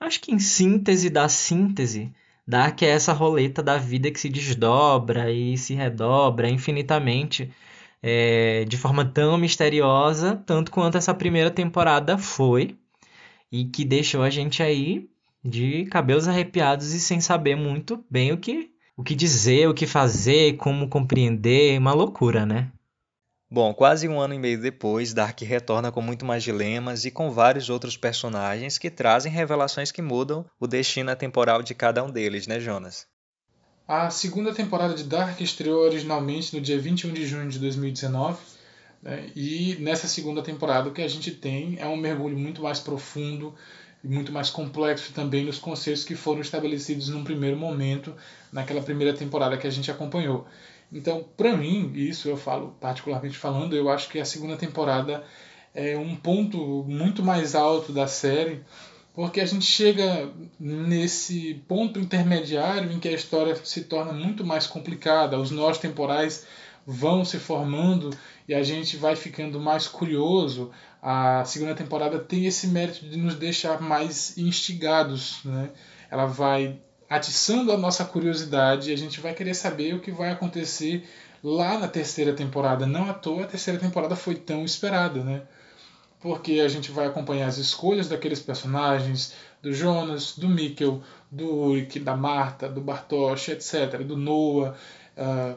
Acho 0.00 0.20
que 0.20 0.32
em 0.32 0.38
síntese 0.38 1.10
da 1.10 1.28
síntese, 1.28 2.12
dá 2.46 2.70
que 2.70 2.84
é 2.84 2.90
essa 2.90 3.12
roleta 3.12 3.62
da 3.62 3.78
vida 3.78 4.10
que 4.10 4.20
se 4.20 4.28
desdobra 4.28 5.32
e 5.32 5.56
se 5.56 5.74
redobra 5.74 6.48
infinitamente 6.50 7.50
é, 8.02 8.64
de 8.66 8.76
forma 8.76 9.04
tão 9.04 9.38
misteriosa, 9.38 10.36
tanto 10.46 10.70
quanto 10.70 10.98
essa 10.98 11.14
primeira 11.14 11.50
temporada 11.50 12.18
foi, 12.18 12.76
e 13.50 13.64
que 13.64 13.84
deixou 13.84 14.22
a 14.22 14.30
gente 14.30 14.62
aí 14.62 15.08
de 15.46 15.86
cabelos 15.86 16.28
arrepiados 16.28 16.92
e 16.92 17.00
sem 17.00 17.20
saber 17.20 17.56
muito 17.56 18.04
bem 18.10 18.32
o 18.32 18.38
que, 18.38 18.70
o 18.96 19.02
que 19.02 19.14
dizer, 19.14 19.68
o 19.68 19.74
que 19.74 19.86
fazer, 19.86 20.56
como 20.56 20.88
compreender, 20.88 21.78
uma 21.78 21.92
loucura, 21.92 22.44
né? 22.44 22.70
Bom, 23.48 23.72
quase 23.72 24.08
um 24.08 24.20
ano 24.20 24.34
e 24.34 24.38
meio 24.38 24.60
depois, 24.60 25.14
Dark 25.14 25.40
retorna 25.42 25.92
com 25.92 26.02
muito 26.02 26.26
mais 26.26 26.42
dilemas 26.42 27.04
e 27.04 27.12
com 27.12 27.30
vários 27.30 27.70
outros 27.70 27.96
personagens 27.96 28.76
que 28.76 28.90
trazem 28.90 29.30
revelações 29.30 29.92
que 29.92 30.02
mudam 30.02 30.44
o 30.58 30.66
destino 30.66 31.14
temporal 31.14 31.62
de 31.62 31.72
cada 31.72 32.02
um 32.02 32.10
deles, 32.10 32.48
né, 32.48 32.58
Jonas? 32.58 33.06
A 33.86 34.10
segunda 34.10 34.52
temporada 34.52 34.94
de 34.94 35.04
Dark 35.04 35.40
estreou 35.40 35.84
originalmente 35.84 36.56
no 36.56 36.60
dia 36.60 36.76
21 36.76 37.12
de 37.12 37.24
junho 37.24 37.48
de 37.48 37.60
2019. 37.60 38.36
Né? 39.00 39.30
E 39.36 39.76
nessa 39.78 40.08
segunda 40.08 40.42
temporada 40.42 40.88
o 40.88 40.92
que 40.92 41.02
a 41.02 41.08
gente 41.08 41.30
tem 41.30 41.76
é 41.78 41.86
um 41.86 41.96
mergulho 41.96 42.36
muito 42.36 42.62
mais 42.62 42.80
profundo 42.80 43.54
e 44.06 44.08
muito 44.08 44.30
mais 44.30 44.48
complexo 44.48 45.12
também 45.12 45.44
nos 45.44 45.58
conceitos 45.58 46.04
que 46.04 46.14
foram 46.14 46.40
estabelecidos 46.40 47.08
num 47.08 47.24
primeiro 47.24 47.56
momento, 47.56 48.14
naquela 48.52 48.80
primeira 48.80 49.12
temporada 49.12 49.56
que 49.56 49.66
a 49.66 49.70
gente 49.70 49.90
acompanhou. 49.90 50.46
Então, 50.92 51.24
para 51.36 51.56
mim, 51.56 51.90
isso 51.92 52.28
eu 52.28 52.36
falo 52.36 52.76
particularmente 52.80 53.36
falando, 53.36 53.74
eu 53.74 53.88
acho 53.90 54.08
que 54.08 54.20
a 54.20 54.24
segunda 54.24 54.56
temporada 54.56 55.24
é 55.74 55.98
um 55.98 56.14
ponto 56.14 56.84
muito 56.86 57.20
mais 57.20 57.56
alto 57.56 57.92
da 57.92 58.06
série, 58.06 58.60
porque 59.12 59.40
a 59.40 59.46
gente 59.46 59.64
chega 59.64 60.30
nesse 60.60 61.54
ponto 61.66 61.98
intermediário 61.98 62.92
em 62.92 63.00
que 63.00 63.08
a 63.08 63.12
história 63.12 63.56
se 63.56 63.82
torna 63.82 64.12
muito 64.12 64.46
mais 64.46 64.68
complicada, 64.68 65.36
os 65.36 65.50
nós 65.50 65.78
temporais 65.78 66.46
vão 66.86 67.24
se 67.24 67.38
formando 67.38 68.10
e 68.46 68.54
a 68.54 68.62
gente 68.62 68.96
vai 68.96 69.16
ficando 69.16 69.58
mais 69.58 69.88
curioso. 69.88 70.70
A 71.02 71.44
segunda 71.44 71.74
temporada 71.74 72.18
tem 72.18 72.46
esse 72.46 72.68
mérito 72.68 73.04
de 73.06 73.16
nos 73.16 73.34
deixar 73.34 73.80
mais 73.80 74.38
instigados, 74.38 75.40
né? 75.44 75.70
Ela 76.08 76.26
vai 76.26 76.78
atiçando 77.10 77.72
a 77.72 77.76
nossa 77.76 78.04
curiosidade 78.04 78.90
e 78.90 78.94
a 78.94 78.96
gente 78.96 79.20
vai 79.20 79.34
querer 79.34 79.54
saber 79.54 79.94
o 79.94 80.00
que 80.00 80.12
vai 80.12 80.30
acontecer 80.30 81.08
lá 81.42 81.78
na 81.78 81.88
terceira 81.88 82.32
temporada. 82.32 82.86
Não 82.86 83.10
à 83.10 83.14
toa 83.14 83.42
a 83.42 83.46
terceira 83.46 83.80
temporada 83.80 84.14
foi 84.14 84.36
tão 84.36 84.64
esperada, 84.64 85.22
né? 85.24 85.42
Porque 86.20 86.60
a 86.60 86.68
gente 86.68 86.90
vai 86.90 87.06
acompanhar 87.06 87.46
as 87.46 87.58
escolhas 87.58 88.08
daqueles 88.08 88.40
personagens, 88.40 89.34
do 89.60 89.72
Jonas, 89.72 90.36
do 90.36 90.48
Mikkel, 90.48 91.02
do 91.30 91.46
Ulrich, 91.46 91.98
da 92.00 92.16
Marta, 92.16 92.68
do 92.68 92.80
Bartosz, 92.80 93.48
etc., 93.48 94.02
do 94.02 94.16
Noah. 94.16 94.76
Uh, 95.16 95.56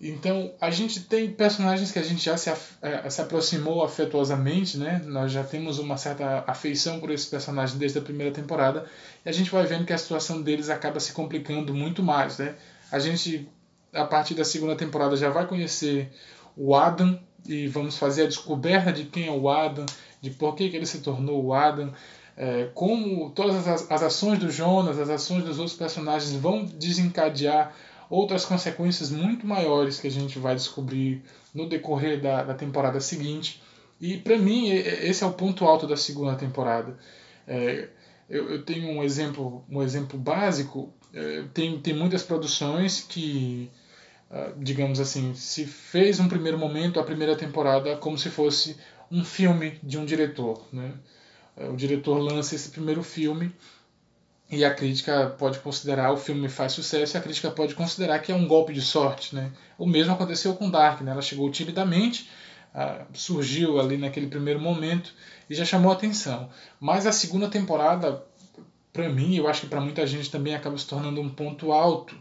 então, 0.00 0.54
a 0.58 0.70
gente 0.70 1.00
tem 1.00 1.30
personagens 1.30 1.92
que 1.92 1.98
a 1.98 2.02
gente 2.02 2.24
já 2.24 2.34
se, 2.34 2.50
eh, 2.80 3.10
se 3.10 3.20
aproximou 3.20 3.84
afetuosamente, 3.84 4.78
né? 4.78 5.02
Nós 5.04 5.30
já 5.30 5.44
temos 5.44 5.78
uma 5.78 5.98
certa 5.98 6.42
afeição 6.46 6.98
por 6.98 7.10
esses 7.10 7.26
personagens 7.26 7.78
desde 7.78 7.98
a 7.98 8.02
primeira 8.02 8.32
temporada, 8.32 8.86
e 9.24 9.28
a 9.28 9.32
gente 9.32 9.50
vai 9.50 9.66
vendo 9.66 9.84
que 9.84 9.92
a 9.92 9.98
situação 9.98 10.40
deles 10.40 10.70
acaba 10.70 10.98
se 11.00 11.12
complicando 11.12 11.74
muito 11.74 12.02
mais, 12.02 12.38
né? 12.38 12.54
A 12.90 12.98
gente, 12.98 13.46
a 13.92 14.06
partir 14.06 14.34
da 14.34 14.44
segunda 14.44 14.74
temporada, 14.74 15.16
já 15.16 15.28
vai 15.28 15.46
conhecer 15.46 16.10
o 16.56 16.74
Adam, 16.74 17.20
e 17.46 17.66
vamos 17.68 17.98
fazer 17.98 18.22
a 18.22 18.26
descoberta 18.26 18.90
de 18.90 19.04
quem 19.04 19.28
é 19.28 19.30
o 19.30 19.50
Adam, 19.50 19.84
de 20.22 20.30
por 20.30 20.54
que, 20.54 20.70
que 20.70 20.76
ele 20.76 20.86
se 20.86 21.00
tornou 21.00 21.44
o 21.44 21.52
Adam, 21.52 21.92
é, 22.38 22.70
como 22.72 23.28
todas 23.30 23.68
as, 23.68 23.90
as 23.90 24.02
ações 24.02 24.38
do 24.38 24.50
Jonas, 24.50 24.98
as 24.98 25.10
ações 25.10 25.44
dos 25.44 25.58
outros 25.58 25.76
personagens 25.76 26.32
vão 26.32 26.64
desencadear 26.64 27.74
outras 28.10 28.44
consequências 28.44 29.10
muito 29.10 29.46
maiores 29.46 30.00
que 30.00 30.08
a 30.08 30.10
gente 30.10 30.38
vai 30.38 30.56
descobrir 30.56 31.22
no 31.54 31.68
decorrer 31.68 32.20
da, 32.20 32.42
da 32.42 32.54
temporada 32.54 33.00
seguinte. 33.00 33.62
E 34.00 34.18
para 34.18 34.36
mim, 34.36 34.68
esse 34.68 35.22
é 35.22 35.26
o 35.26 35.32
ponto 35.32 35.64
alto 35.64 35.86
da 35.86 35.96
segunda 35.96 36.34
temporada. 36.34 36.98
É, 37.46 37.88
eu, 38.28 38.50
eu, 38.50 38.64
tenho 38.64 38.88
um 38.88 39.04
exemplo, 39.04 39.64
um 39.70 39.80
exemplo 39.80 40.18
básico. 40.18 40.92
É, 41.14 41.44
tem, 41.54 41.78
tem 41.80 41.94
muitas 41.94 42.22
produções 42.24 43.00
que, 43.08 43.70
uh, 44.30 44.58
digamos 44.58 44.98
assim, 44.98 45.34
se 45.34 45.64
fez 45.64 46.18
um 46.18 46.28
primeiro 46.28 46.58
momento, 46.58 46.98
a 46.98 47.04
primeira 47.04 47.36
temporada, 47.36 47.96
como 47.96 48.18
se 48.18 48.28
fosse 48.28 48.76
um 49.10 49.24
filme 49.24 49.78
de 49.82 49.98
um 49.98 50.04
diretor. 50.04 50.66
Né? 50.72 50.92
O 51.56 51.76
diretor 51.76 52.18
lança 52.18 52.54
esse 52.54 52.70
primeiro 52.70 53.02
filme 53.02 53.52
e 54.50 54.64
a 54.64 54.74
crítica 54.74 55.34
pode 55.38 55.60
considerar 55.60 56.12
o 56.12 56.16
filme 56.16 56.48
faz 56.48 56.72
sucesso 56.72 57.16
e 57.16 57.18
a 57.18 57.20
crítica 57.20 57.50
pode 57.50 57.74
considerar 57.74 58.18
que 58.18 58.32
é 58.32 58.34
um 58.34 58.48
golpe 58.48 58.72
de 58.72 58.82
sorte, 58.82 59.34
né? 59.34 59.52
O 59.78 59.86
mesmo 59.86 60.12
aconteceu 60.12 60.54
com 60.56 60.68
Dark, 60.68 61.02
né? 61.02 61.12
Ela 61.12 61.22
chegou 61.22 61.48
timidamente, 61.50 62.28
uh, 62.74 63.06
surgiu 63.14 63.78
ali 63.78 63.96
naquele 63.96 64.26
primeiro 64.26 64.60
momento 64.60 65.14
e 65.48 65.54
já 65.54 65.64
chamou 65.64 65.92
atenção. 65.92 66.50
Mas 66.80 67.06
a 67.06 67.12
segunda 67.12 67.48
temporada, 67.48 68.24
para 68.92 69.08
mim, 69.08 69.36
eu 69.36 69.46
acho 69.46 69.62
que 69.62 69.66
para 69.68 69.80
muita 69.80 70.04
gente 70.04 70.28
também 70.28 70.54
acaba 70.54 70.76
se 70.76 70.86
tornando 70.86 71.20
um 71.20 71.28
ponto 71.28 71.70
alto, 71.70 72.16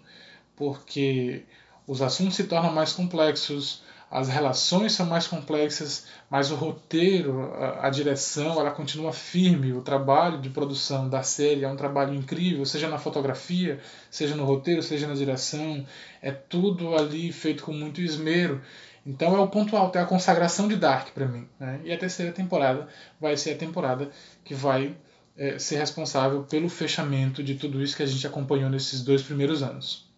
porque 0.56 1.46
os 1.88 2.00
assuntos 2.00 2.36
se 2.36 2.44
tornam 2.44 2.72
mais 2.72 2.94
complexos, 2.94 3.82
as 4.12 4.28
relações 4.28 4.94
são 4.94 5.06
mais 5.06 5.28
complexas, 5.28 6.08
mas 6.30 6.50
o 6.50 6.56
roteiro, 6.56 7.54
a, 7.54 7.88
a, 7.88 7.90
direção, 7.92 8.60
ela 8.60 8.72
continua 8.72 9.14
firme. 9.14 9.72
O 9.72 9.82
trabalho 9.82 10.42
de 10.42 10.50
produção 10.50 11.08
da 11.08 11.22
série 11.22 11.64
é 11.64 11.68
um 11.68 11.76
trabalho 11.76 12.16
incrível, 12.16 12.66
seja 12.66 12.90
na 12.90 12.98
fotografia, 12.98 13.80
seja 14.10 14.36
no 14.36 14.46
roteiro, 14.46 14.82
seja 14.82 15.08
na 15.08 15.14
direção. 15.14 15.86
É 16.24 16.32
tudo 16.32 16.96
ali 16.96 17.32
feito 17.32 17.64
com 17.64 17.72
muito 17.72 18.02
esmero. 18.02 18.62
Então 19.06 19.36
é 19.38 19.40
o 19.40 19.48
ponto 19.48 19.78
alto, 19.78 19.98
é 19.98 20.02
a 20.02 20.06
consagração 20.06 20.68
de 20.68 20.76
Dark 20.76 21.10
para 21.14 21.28
mim. 21.28 21.48
Né? 21.60 21.80
E 21.84 21.94
a 21.94 21.98
terceira 21.98 22.32
temporada 22.32 22.88
vai 23.22 23.38
ser 23.38 23.52
a 23.52 23.58
temporada 23.58 24.10
que 24.44 24.56
vai 24.56 24.96
é, 25.38 25.60
ser 25.60 25.78
responsável 25.78 26.44
pelo 26.44 26.68
fechamento 26.68 27.44
de 27.44 27.56
tudo 27.56 27.82
isso 27.82 27.96
que 27.96 28.04
a 28.04 28.08
gente 28.08 28.26
acompanhou 28.26 28.72
nesses 28.72 29.04
dois 29.04 29.22
primeiros 29.22 29.62
anos. 29.62 30.09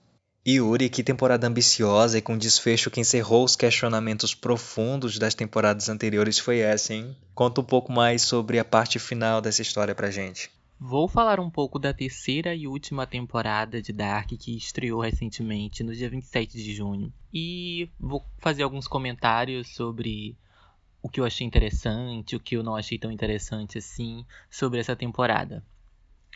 Yuri, 0.47 0.89
que 0.89 1.03
temporada 1.03 1.45
ambiciosa 1.45 2.17
e 2.17 2.21
com 2.21 2.35
desfecho 2.35 2.89
que 2.89 2.99
encerrou 2.99 3.43
os 3.43 3.55
questionamentos 3.55 4.33
profundos 4.33 5.19
das 5.19 5.35
temporadas 5.35 5.87
anteriores 5.87 6.39
foi 6.39 6.59
essa, 6.59 6.95
hein? 6.95 7.15
Conta 7.35 7.61
um 7.61 7.63
pouco 7.63 7.91
mais 7.91 8.23
sobre 8.23 8.57
a 8.57 8.65
parte 8.65 8.97
final 8.97 9.39
dessa 9.39 9.61
história 9.61 9.93
pra 9.93 10.09
gente. 10.09 10.49
Vou 10.79 11.07
falar 11.07 11.39
um 11.39 11.49
pouco 11.51 11.77
da 11.77 11.93
terceira 11.93 12.55
e 12.55 12.67
última 12.67 13.05
temporada 13.05 13.79
de 13.79 13.93
Dark 13.93 14.29
que 14.29 14.57
estreou 14.57 14.99
recentemente, 15.01 15.83
no 15.83 15.93
dia 15.93 16.09
27 16.09 16.57
de 16.57 16.73
junho. 16.73 17.13
E 17.31 17.87
vou 17.99 18.25
fazer 18.39 18.63
alguns 18.63 18.87
comentários 18.87 19.75
sobre 19.75 20.35
o 21.03 21.07
que 21.07 21.19
eu 21.19 21.25
achei 21.25 21.45
interessante, 21.45 22.35
o 22.35 22.39
que 22.39 22.57
eu 22.57 22.63
não 22.63 22.75
achei 22.75 22.97
tão 22.97 23.11
interessante 23.11 23.77
assim 23.77 24.25
sobre 24.49 24.79
essa 24.79 24.95
temporada. 24.95 25.63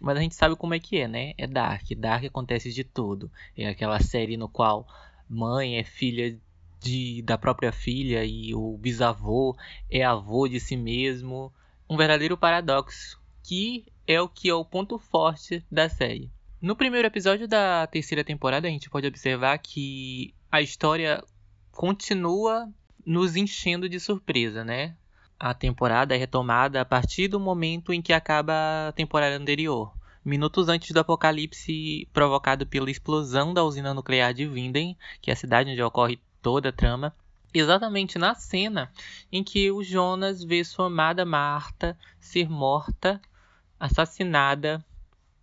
Mas 0.01 0.17
a 0.17 0.21
gente 0.21 0.35
sabe 0.35 0.55
como 0.55 0.73
é 0.73 0.79
que 0.79 0.97
é, 0.97 1.07
né? 1.07 1.33
É 1.37 1.47
Dark. 1.47 1.85
Dark 1.97 2.25
acontece 2.25 2.71
de 2.71 2.83
tudo. 2.83 3.31
É 3.57 3.67
aquela 3.67 3.99
série 3.99 4.37
no 4.37 4.49
qual 4.49 4.87
mãe 5.29 5.77
é 5.77 5.83
filha 5.83 6.37
de, 6.79 7.21
da 7.23 7.37
própria 7.37 7.71
filha 7.71 8.23
e 8.23 8.53
o 8.53 8.77
bisavô 8.77 9.55
é 9.89 10.03
avô 10.03 10.47
de 10.47 10.59
si 10.59 10.75
mesmo. 10.77 11.51
Um 11.89 11.97
verdadeiro 11.97 12.37
paradoxo, 12.37 13.19
que 13.43 13.85
é 14.07 14.21
o 14.21 14.27
que 14.27 14.49
é 14.49 14.53
o 14.53 14.65
ponto 14.65 14.99
forte 14.99 15.63
da 15.71 15.89
série. 15.89 16.29
No 16.61 16.75
primeiro 16.75 17.07
episódio 17.07 17.47
da 17.47 17.87
terceira 17.87 18.23
temporada, 18.23 18.67
a 18.67 18.71
gente 18.71 18.89
pode 18.89 19.07
observar 19.07 19.57
que 19.59 20.33
a 20.51 20.61
história 20.61 21.23
continua 21.71 22.69
nos 23.05 23.35
enchendo 23.35 23.87
de 23.87 23.99
surpresa, 23.99 24.63
né? 24.63 24.95
A 25.39 25.53
temporada 25.53 26.15
é 26.15 26.17
retomada 26.17 26.81
a 26.81 26.85
partir 26.85 27.27
do 27.27 27.39
momento 27.39 27.93
em 27.93 28.01
que 28.01 28.13
acaba 28.13 28.87
a 28.87 28.91
temporada 28.91 29.35
anterior, 29.35 29.93
minutos 30.23 30.69
antes 30.69 30.91
do 30.91 30.99
apocalipse 30.99 32.07
provocado 32.11 32.65
pela 32.65 32.89
explosão 32.89 33.53
da 33.53 33.63
usina 33.63 33.93
nuclear 33.93 34.33
de 34.33 34.47
Vinden, 34.47 34.97
que 35.21 35.29
é 35.29 35.33
a 35.33 35.37
cidade 35.37 35.71
onde 35.71 35.81
ocorre 35.81 36.19
toda 36.41 36.69
a 36.69 36.73
trama, 36.73 37.13
exatamente 37.53 38.17
na 38.17 38.33
cena 38.33 38.91
em 39.31 39.43
que 39.43 39.71
o 39.71 39.83
Jonas 39.83 40.43
vê 40.43 40.63
sua 40.63 40.87
amada 40.87 41.25
Marta 41.25 41.97
ser 42.19 42.49
morta, 42.49 43.21
assassinada 43.79 44.83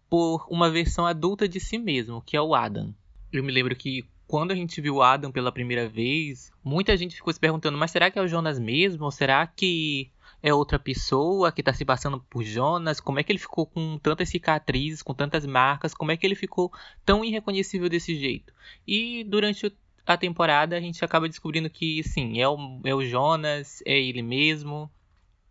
por 0.08 0.46
uma 0.50 0.70
versão 0.70 1.06
adulta 1.06 1.48
de 1.48 1.58
si 1.58 1.78
mesmo, 1.78 2.20
que 2.20 2.36
é 2.36 2.40
o 2.40 2.54
Adam. 2.54 2.94
Eu 3.32 3.42
me 3.42 3.52
lembro 3.52 3.74
que 3.74 4.04
quando 4.32 4.50
a 4.50 4.54
gente 4.54 4.80
viu 4.80 4.94
o 4.94 5.02
Adam 5.02 5.30
pela 5.30 5.52
primeira 5.52 5.86
vez, 5.86 6.50
muita 6.64 6.96
gente 6.96 7.16
ficou 7.16 7.30
se 7.30 7.38
perguntando: 7.38 7.76
mas 7.76 7.90
será 7.90 8.10
que 8.10 8.18
é 8.18 8.22
o 8.22 8.26
Jonas 8.26 8.58
mesmo? 8.58 9.04
Ou 9.04 9.10
será 9.10 9.46
que 9.46 10.10
é 10.42 10.54
outra 10.54 10.78
pessoa 10.78 11.52
que 11.52 11.60
está 11.60 11.70
se 11.74 11.84
passando 11.84 12.18
por 12.30 12.42
Jonas? 12.42 12.98
Como 12.98 13.20
é 13.20 13.22
que 13.22 13.30
ele 13.30 13.38
ficou 13.38 13.66
com 13.66 13.98
tantas 13.98 14.30
cicatrizes, 14.30 15.02
com 15.02 15.12
tantas 15.12 15.44
marcas? 15.44 15.92
Como 15.92 16.10
é 16.10 16.16
que 16.16 16.26
ele 16.26 16.34
ficou 16.34 16.72
tão 17.04 17.22
irreconhecível 17.22 17.90
desse 17.90 18.18
jeito? 18.18 18.54
E 18.88 19.22
durante 19.24 19.70
a 20.06 20.16
temporada 20.16 20.78
a 20.78 20.80
gente 20.80 21.04
acaba 21.04 21.28
descobrindo 21.28 21.68
que 21.68 22.02
sim, 22.02 22.40
é 22.40 22.48
o, 22.48 22.80
é 22.84 22.94
o 22.94 23.04
Jonas, 23.04 23.82
é 23.84 24.00
ele 24.00 24.22
mesmo. 24.22 24.90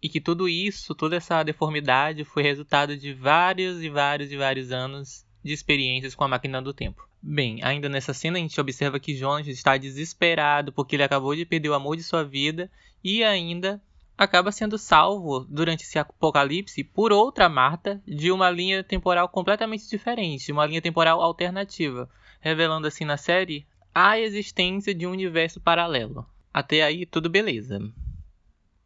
E 0.02 0.10
que 0.10 0.20
tudo 0.20 0.50
isso, 0.50 0.96
toda 0.96 1.18
essa 1.18 1.44
deformidade 1.44 2.24
foi 2.24 2.42
resultado 2.42 2.98
de 2.98 3.14
vários 3.14 3.84
e 3.84 3.90
vários 3.90 4.32
e 4.32 4.38
vários 4.38 4.72
anos 4.72 5.24
de 5.44 5.54
experiências 5.54 6.16
com 6.16 6.24
a 6.24 6.28
máquina 6.28 6.60
do 6.60 6.74
tempo. 6.74 7.11
Bem, 7.24 7.64
ainda 7.64 7.88
nessa 7.88 8.14
cena 8.14 8.38
a 8.38 8.42
gente 8.42 8.60
observa 8.60 9.00
que 9.00 9.16
Jonas 9.16 9.48
está 9.48 9.78
desesperado 9.78 10.74
porque 10.74 10.96
ele 10.96 11.04
acabou 11.04 11.36
de 11.36 11.46
perder 11.46 11.70
o 11.70 11.76
amor 11.76 11.96
de 11.96 12.04
sua 12.04 12.24
vida 12.24 12.70
e 13.04 13.24
ainda 13.24 13.80
acaba 14.18 14.52
sendo 14.52 14.78
salvo 14.78 15.42
durante 15.50 15.84
esse 15.84 16.00
apocalipse 16.00 16.84
por 16.84 17.12
outra 17.12 17.48
Marta 17.48 18.02
de 18.08 18.32
uma 18.32 18.50
linha 18.50 18.84
temporal 18.84 19.30
completamente 19.30 19.88
diferente, 19.88 20.52
uma 20.52 20.66
linha 20.66 20.82
temporal 20.82 21.22
alternativa, 21.22 22.10
revelando 22.40 22.88
assim 22.88 23.06
na 23.06 23.18
série 23.18 23.68
a 23.94 24.18
existência 24.20 24.94
de 24.94 25.06
um 25.06 25.12
universo 25.12 25.60
paralelo. 25.60 26.26
Até 26.52 26.82
aí 26.82 27.06
tudo 27.06 27.30
beleza. 27.30 27.80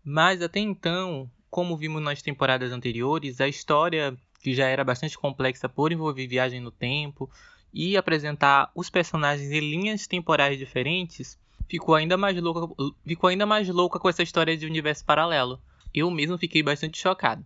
Mas 0.04 0.42
até 0.42 0.60
então, 0.60 1.30
como 1.50 1.78
vimos 1.78 2.02
nas 2.02 2.22
temporadas 2.22 2.72
anteriores, 2.72 3.40
a 3.40 3.48
história 3.48 4.16
que 4.42 4.54
já 4.54 4.68
era 4.68 4.84
bastante 4.84 5.18
complexa 5.18 5.68
por 5.68 5.92
envolver 5.92 6.28
viagem 6.28 6.60
no 6.60 6.70
tempo, 6.70 7.30
e 7.76 7.98
apresentar 7.98 8.72
os 8.74 8.90
personagens 8.90 9.52
em 9.52 9.60
linhas 9.60 10.08
temporais 10.08 10.58
diferentes, 10.58 11.38
ficou 11.68 11.94
ainda 11.94 12.16
mais 12.16 12.42
louca, 12.42 12.74
ficou 13.06 13.28
ainda 13.28 13.46
mais 13.46 13.68
louca 13.68 14.00
com 14.00 14.08
essa 14.08 14.24
história 14.24 14.56
de 14.56 14.66
universo 14.66 15.04
paralelo. 15.04 15.62
Eu 15.94 16.10
mesmo 16.10 16.38
fiquei 16.38 16.64
bastante 16.64 16.98
chocado. 16.98 17.46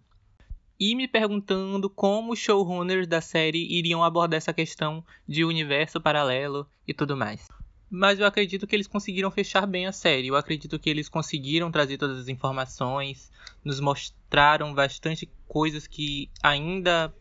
E 0.79 0.95
me 0.95 1.07
perguntando 1.07 1.89
como 1.89 2.33
os 2.33 2.39
showrunners 2.39 3.07
da 3.07 3.21
série 3.21 3.65
iriam 3.75 4.03
abordar 4.03 4.37
essa 4.37 4.53
questão 4.53 5.03
de 5.27 5.43
universo 5.43 5.99
paralelo 5.99 6.69
e 6.87 6.93
tudo 6.93 7.17
mais 7.17 7.49
mas 7.89 8.19
eu 8.19 8.25
acredito 8.27 8.67
que 8.67 8.75
eles 8.75 8.87
conseguiram 8.87 9.31
fechar 9.31 9.65
bem 9.65 9.87
a 9.87 9.91
série. 9.91 10.27
Eu 10.27 10.35
acredito 10.35 10.77
que 10.77 10.89
eles 10.89 11.09
conseguiram 11.09 11.71
trazer 11.71 11.97
todas 11.97 12.19
as 12.19 12.27
informações, 12.27 13.31
nos 13.63 13.79
mostraram 13.79 14.73
bastante 14.73 15.27
coisas 15.47 15.87
que 15.87 16.29
ainda 16.43 17.13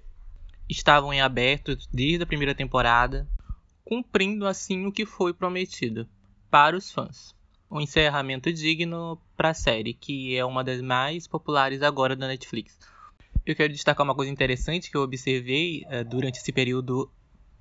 estavam 0.69 1.13
em 1.13 1.21
aberto 1.21 1.77
desde 1.93 2.23
a 2.23 2.27
primeira 2.27 2.55
temporada, 2.55 3.29
cumprindo 3.85 4.47
assim 4.47 4.87
o 4.87 4.93
que 4.93 5.07
foi 5.07 5.33
prometido 5.33 6.09
para 6.51 6.77
os 6.77 6.91
fãs. 6.91 7.35
Um 7.71 7.81
encerramento 7.81 8.53
digno 8.53 9.21
para 9.37 9.51
a 9.51 9.55
série, 9.55 9.95
que 9.95 10.37
é 10.37 10.45
uma 10.45 10.65
das 10.65 10.81
mais 10.81 11.27
populares 11.27 11.83
agora 11.83 12.17
da 12.17 12.27
Netflix. 12.27 12.79
Eu 13.45 13.57
quero 13.57 13.73
destacar 13.73 14.05
uma 14.05 14.15
coisa 14.15 14.31
interessante 14.31 14.91
que 14.91 14.97
eu 14.97 15.03
observei 15.03 15.85
uh, 15.87 16.05
durante 16.05 16.39
esse 16.39 16.53
período 16.53 17.11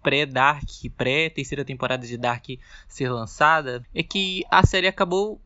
pré-Dark, 0.02 0.68
pré-terceira 0.96 1.66
temporada 1.66 2.06
de 2.06 2.18
Dark 2.18 2.46
ser 2.88 3.10
lançada, 3.10 3.84
é 3.94 4.04
que 4.04 4.44
a 4.50 4.66
série 4.66 4.88
acabou 4.88 5.42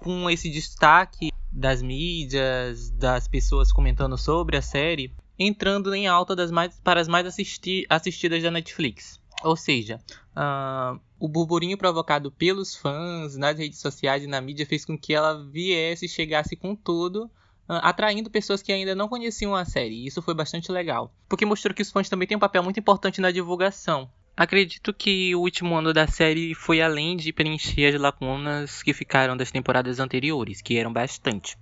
com 0.00 0.30
esse 0.30 0.50
destaque 0.50 1.32
das 1.52 1.82
mídias, 1.82 2.90
das 2.90 3.26
pessoas 3.26 3.72
comentando 3.72 4.16
sobre 4.16 4.56
a 4.56 4.62
série, 4.62 5.12
entrando 5.40 5.94
em 5.94 6.06
alta 6.06 6.36
das 6.36 6.50
mais, 6.50 6.78
para 6.84 7.00
as 7.00 7.08
mais 7.08 7.26
assisti 7.26 7.86
assistidas 7.88 8.42
da 8.42 8.50
Netflix. 8.50 9.18
Ou 9.42 9.56
seja, 9.56 9.98
uh, 10.36 11.00
o 11.18 11.26
burburinho 11.26 11.78
provocado 11.78 12.30
pelos 12.30 12.76
fãs 12.76 13.38
nas 13.38 13.58
redes 13.58 13.78
sociais 13.78 14.22
e 14.22 14.26
na 14.26 14.38
mídia 14.38 14.66
fez 14.66 14.84
com 14.84 14.98
que 14.98 15.14
ela 15.14 15.42
viesse, 15.50 16.06
chegasse 16.06 16.54
com 16.54 16.76
tudo 16.76 17.30
ah, 17.66 17.88
atraindo 17.88 18.28
pessoas 18.28 18.60
que 18.60 18.72
ainda 18.72 18.96
não 18.96 19.08
conheciam 19.08 19.54
a 19.54 19.64
série. 19.64 19.94
E 19.94 20.06
isso 20.08 20.20
foi 20.20 20.34
bastante 20.34 20.70
legal, 20.70 21.14
porque 21.28 21.46
mostrou 21.46 21.72
que 21.72 21.82
os 21.82 21.90
fãs 21.90 22.08
também 22.08 22.26
têm 22.26 22.36
um 22.36 22.40
papel 22.40 22.62
muito 22.62 22.80
importante 22.80 23.20
na 23.20 23.30
divulgação. 23.30 24.10
Acredito 24.36 24.92
que 24.92 25.34
o 25.34 25.40
último 25.40 25.76
ano 25.76 25.92
da 25.92 26.06
série 26.06 26.54
foi 26.54 26.82
além 26.82 27.16
de 27.16 27.32
preencher 27.32 27.94
as 27.94 28.00
lacunas 28.00 28.82
que 28.82 28.92
ficaram 28.92 29.36
das 29.36 29.50
temporadas 29.50 30.00
anteriores, 30.00 30.60
que 30.60 30.76
eram 30.76 30.92
bastante. 30.92 31.56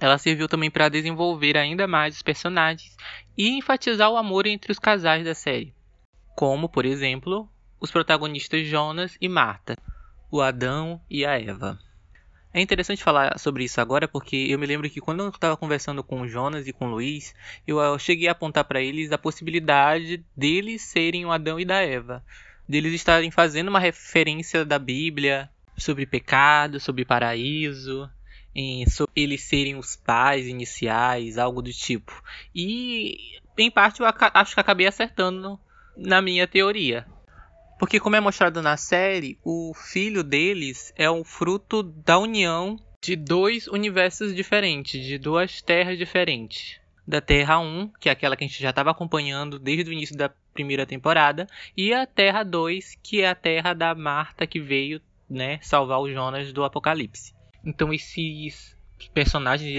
Ela 0.00 0.18
serviu 0.18 0.48
também 0.48 0.70
para 0.70 0.88
desenvolver 0.88 1.56
ainda 1.56 1.86
mais 1.86 2.16
os 2.16 2.22
personagens 2.22 2.96
e 3.36 3.48
enfatizar 3.48 4.10
o 4.10 4.16
amor 4.16 4.46
entre 4.46 4.70
os 4.70 4.78
casais 4.78 5.24
da 5.24 5.34
série, 5.34 5.74
como, 6.36 6.68
por 6.68 6.84
exemplo, 6.84 7.48
os 7.80 7.90
protagonistas 7.90 8.66
Jonas 8.66 9.16
e 9.20 9.28
Marta, 9.28 9.76
o 10.30 10.40
Adão 10.40 11.00
e 11.10 11.24
a 11.24 11.40
Eva. 11.40 11.78
É 12.52 12.60
interessante 12.60 13.04
falar 13.04 13.38
sobre 13.38 13.64
isso 13.64 13.80
agora 13.80 14.08
porque 14.08 14.36
eu 14.48 14.58
me 14.58 14.66
lembro 14.66 14.88
que 14.88 15.00
quando 15.00 15.22
eu 15.22 15.28
estava 15.28 15.56
conversando 15.56 16.02
com 16.02 16.22
o 16.22 16.28
Jonas 16.28 16.66
e 16.66 16.72
com 16.72 16.86
o 16.86 16.90
Luiz, 16.90 17.34
eu 17.66 17.98
cheguei 17.98 18.28
a 18.28 18.32
apontar 18.32 18.64
para 18.64 18.80
eles 18.80 19.12
a 19.12 19.18
possibilidade 19.18 20.24
deles 20.36 20.82
serem 20.82 21.26
o 21.26 21.32
Adão 21.32 21.60
e 21.60 21.64
da 21.64 21.82
Eva, 21.82 22.24
deles 22.68 22.94
estarem 22.94 23.30
fazendo 23.30 23.68
uma 23.68 23.78
referência 23.78 24.64
da 24.64 24.78
Bíblia 24.78 25.50
sobre 25.76 26.06
pecado, 26.06 26.80
sobre 26.80 27.04
paraíso, 27.04 28.10
em, 28.58 28.88
sobre 28.90 29.22
eles 29.22 29.42
serem 29.42 29.76
os 29.76 29.94
pais 29.94 30.48
iniciais, 30.48 31.38
algo 31.38 31.62
do 31.62 31.72
tipo. 31.72 32.12
E 32.52 33.38
em 33.56 33.70
parte 33.70 34.00
eu 34.00 34.06
acho 34.34 34.54
que 34.54 34.60
acabei 34.60 34.88
acertando 34.88 35.60
na 35.96 36.20
minha 36.20 36.46
teoria. 36.46 37.06
Porque, 37.78 38.00
como 38.00 38.16
é 38.16 38.20
mostrado 38.20 38.60
na 38.60 38.76
série, 38.76 39.38
o 39.44 39.72
filho 39.72 40.24
deles 40.24 40.92
é 40.96 41.08
o 41.08 41.22
fruto 41.22 41.84
da 41.84 42.18
união 42.18 42.76
de 43.00 43.14
dois 43.14 43.68
universos 43.68 44.34
diferentes, 44.34 45.06
de 45.06 45.16
duas 45.16 45.62
terras 45.62 45.96
diferentes. 45.96 46.80
Da 47.06 47.20
Terra 47.20 47.60
1, 47.60 47.92
que 48.00 48.08
é 48.08 48.12
aquela 48.12 48.36
que 48.36 48.44
a 48.44 48.46
gente 48.48 48.60
já 48.60 48.70
estava 48.70 48.90
acompanhando 48.90 49.58
desde 49.60 49.88
o 49.88 49.92
início 49.92 50.16
da 50.16 50.30
primeira 50.52 50.84
temporada, 50.84 51.46
e 51.76 51.94
a 51.94 52.04
Terra 52.04 52.42
2, 52.42 52.98
que 53.00 53.22
é 53.22 53.28
a 53.28 53.34
terra 53.36 53.72
da 53.72 53.94
Marta 53.94 54.46
que 54.48 54.60
veio 54.60 55.00
né, 55.30 55.60
salvar 55.62 56.00
os 56.00 56.12
Jonas 56.12 56.52
do 56.52 56.64
Apocalipse. 56.64 57.37
Então 57.68 57.92
esses 57.92 58.74
personagens 59.12 59.70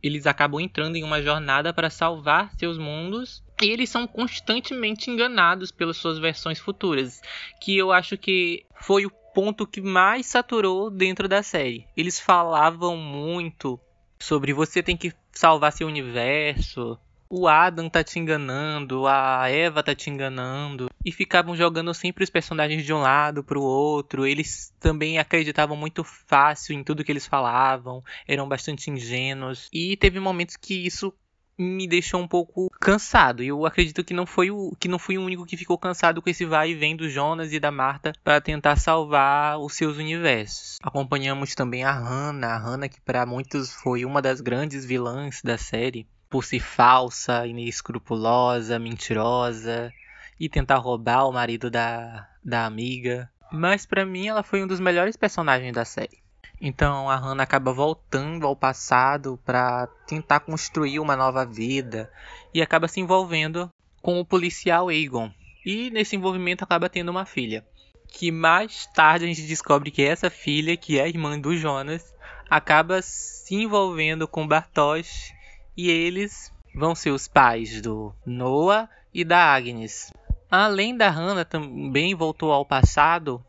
eles 0.00 0.26
acabam 0.26 0.60
entrando 0.60 0.96
em 0.96 1.02
uma 1.02 1.20
jornada 1.20 1.74
para 1.74 1.90
salvar 1.90 2.54
seus 2.54 2.78
mundos 2.78 3.42
e 3.60 3.66
eles 3.66 3.90
são 3.90 4.06
constantemente 4.06 5.10
enganados 5.10 5.72
pelas 5.72 5.96
suas 5.96 6.18
versões 6.18 6.60
futuras, 6.60 7.20
que 7.60 7.76
eu 7.76 7.90
acho 7.92 8.16
que 8.16 8.64
foi 8.80 9.04
o 9.04 9.10
ponto 9.34 9.66
que 9.66 9.80
mais 9.80 10.26
saturou 10.26 10.88
dentro 10.88 11.28
da 11.28 11.42
série. 11.42 11.86
Eles 11.96 12.20
falavam 12.20 12.96
muito 12.96 13.78
sobre 14.18 14.52
você 14.52 14.82
tem 14.82 14.96
que 14.96 15.12
salvar 15.32 15.72
seu 15.72 15.88
universo, 15.88 16.96
o 17.34 17.48
Adam 17.48 17.88
tá 17.88 18.04
te 18.04 18.18
enganando, 18.18 19.06
a 19.06 19.48
Eva 19.48 19.82
tá 19.82 19.94
te 19.94 20.10
enganando, 20.10 20.90
e 21.02 21.10
ficavam 21.10 21.56
jogando 21.56 21.94
sempre 21.94 22.22
os 22.22 22.28
personagens 22.28 22.84
de 22.84 22.92
um 22.92 23.00
lado 23.00 23.42
pro 23.42 23.62
outro. 23.62 24.26
Eles 24.26 24.70
também 24.78 25.18
acreditavam 25.18 25.74
muito 25.74 26.04
fácil 26.04 26.74
em 26.74 26.84
tudo 26.84 27.02
que 27.02 27.10
eles 27.10 27.26
falavam, 27.26 28.04
eram 28.28 28.46
bastante 28.46 28.90
ingênuos, 28.90 29.70
e 29.72 29.96
teve 29.96 30.20
momentos 30.20 30.56
que 30.56 30.74
isso 30.86 31.10
me 31.56 31.88
deixou 31.88 32.20
um 32.20 32.28
pouco 32.28 32.68
cansado. 32.78 33.42
E 33.42 33.48
eu 33.48 33.64
acredito 33.64 34.04
que 34.04 34.12
não 34.12 34.26
foi 34.26 34.50
o 34.50 34.76
que 34.78 34.86
não 34.86 34.98
fui 34.98 35.16
o 35.16 35.24
único 35.24 35.46
que 35.46 35.56
ficou 35.56 35.78
cansado 35.78 36.20
com 36.20 36.28
esse 36.28 36.44
vai 36.44 36.72
e 36.72 36.74
vem 36.74 36.94
do 36.94 37.08
Jonas 37.08 37.50
e 37.54 37.58
da 37.58 37.70
Marta 37.70 38.12
para 38.22 38.42
tentar 38.42 38.76
salvar 38.76 39.58
os 39.58 39.74
seus 39.74 39.96
universos. 39.96 40.76
Acompanhamos 40.82 41.54
também 41.54 41.82
a 41.82 41.92
Hannah, 41.92 42.56
a 42.56 42.58
Hannah 42.58 42.88
que 42.90 43.00
para 43.00 43.24
muitos 43.24 43.72
foi 43.72 44.04
uma 44.04 44.20
das 44.20 44.42
grandes 44.42 44.84
vilãs 44.84 45.40
da 45.42 45.56
série, 45.56 46.06
por 46.32 46.42
ser 46.44 46.60
falsa, 46.60 47.46
inescrupulosa, 47.46 48.78
mentirosa 48.78 49.92
e 50.40 50.48
tentar 50.48 50.78
roubar 50.78 51.28
o 51.28 51.32
marido 51.32 51.70
da, 51.70 52.26
da 52.42 52.64
amiga. 52.64 53.30
Mas 53.52 53.84
para 53.84 54.06
mim 54.06 54.28
ela 54.28 54.42
foi 54.42 54.64
um 54.64 54.66
dos 54.66 54.80
melhores 54.80 55.14
personagens 55.14 55.74
da 55.74 55.84
série. 55.84 56.22
Então 56.58 57.10
a 57.10 57.16
Hannah 57.16 57.42
acaba 57.42 57.70
voltando 57.70 58.46
ao 58.46 58.56
passado 58.56 59.38
para 59.44 59.86
tentar 60.06 60.40
construir 60.40 61.00
uma 61.00 61.14
nova 61.14 61.44
vida 61.44 62.10
e 62.54 62.62
acaba 62.62 62.88
se 62.88 62.98
envolvendo 62.98 63.68
com 64.00 64.18
o 64.18 64.24
policial 64.24 64.88
Aegon. 64.88 65.30
E 65.66 65.90
nesse 65.90 66.16
envolvimento 66.16 66.64
acaba 66.64 66.88
tendo 66.88 67.10
uma 67.10 67.26
filha. 67.26 67.62
Que 68.08 68.32
mais 68.32 68.86
tarde 68.86 69.26
a 69.26 69.28
gente 69.28 69.42
descobre 69.42 69.90
que 69.90 70.02
essa 70.02 70.30
filha, 70.30 70.78
que 70.78 70.98
é 70.98 71.02
a 71.02 71.08
irmã 71.08 71.38
do 71.38 71.54
Jonas, 71.54 72.14
acaba 72.48 73.02
se 73.02 73.54
envolvendo 73.54 74.26
com 74.26 74.48
Bartosz 74.48 75.30
e 75.76 75.90
eles 75.90 76.52
vão 76.74 76.94
ser 76.94 77.10
os 77.10 77.28
pais 77.28 77.80
do 77.80 78.14
Noah 78.24 78.88
e 79.12 79.24
da 79.24 79.38
Agnes. 79.38 80.12
Além 80.50 80.96
da 80.96 81.08
Hannah, 81.08 81.44
também 81.44 82.14
voltou 82.14 82.52
ao 82.52 82.64
passado 82.64 83.44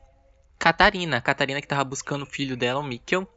Catarina, 0.58 1.22
Catarina 1.22 1.60
que 1.60 1.66
estava 1.66 1.84
buscando 1.84 2.24
o 2.24 2.26
filho 2.26 2.56
dela, 2.56 2.80
o 2.80 2.84
Mikkel, 2.84 3.28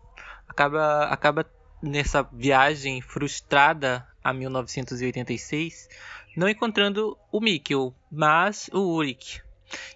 acaba, 0.48 1.04
acaba 1.06 1.46
nessa 1.82 2.22
viagem 2.22 3.00
frustrada 3.00 4.06
a 4.22 4.32
1986, 4.32 5.88
não 6.36 6.48
encontrando 6.48 7.18
o 7.32 7.40
Mikkel, 7.40 7.94
mas 8.10 8.70
o 8.72 8.78
Ulrich. 8.78 9.42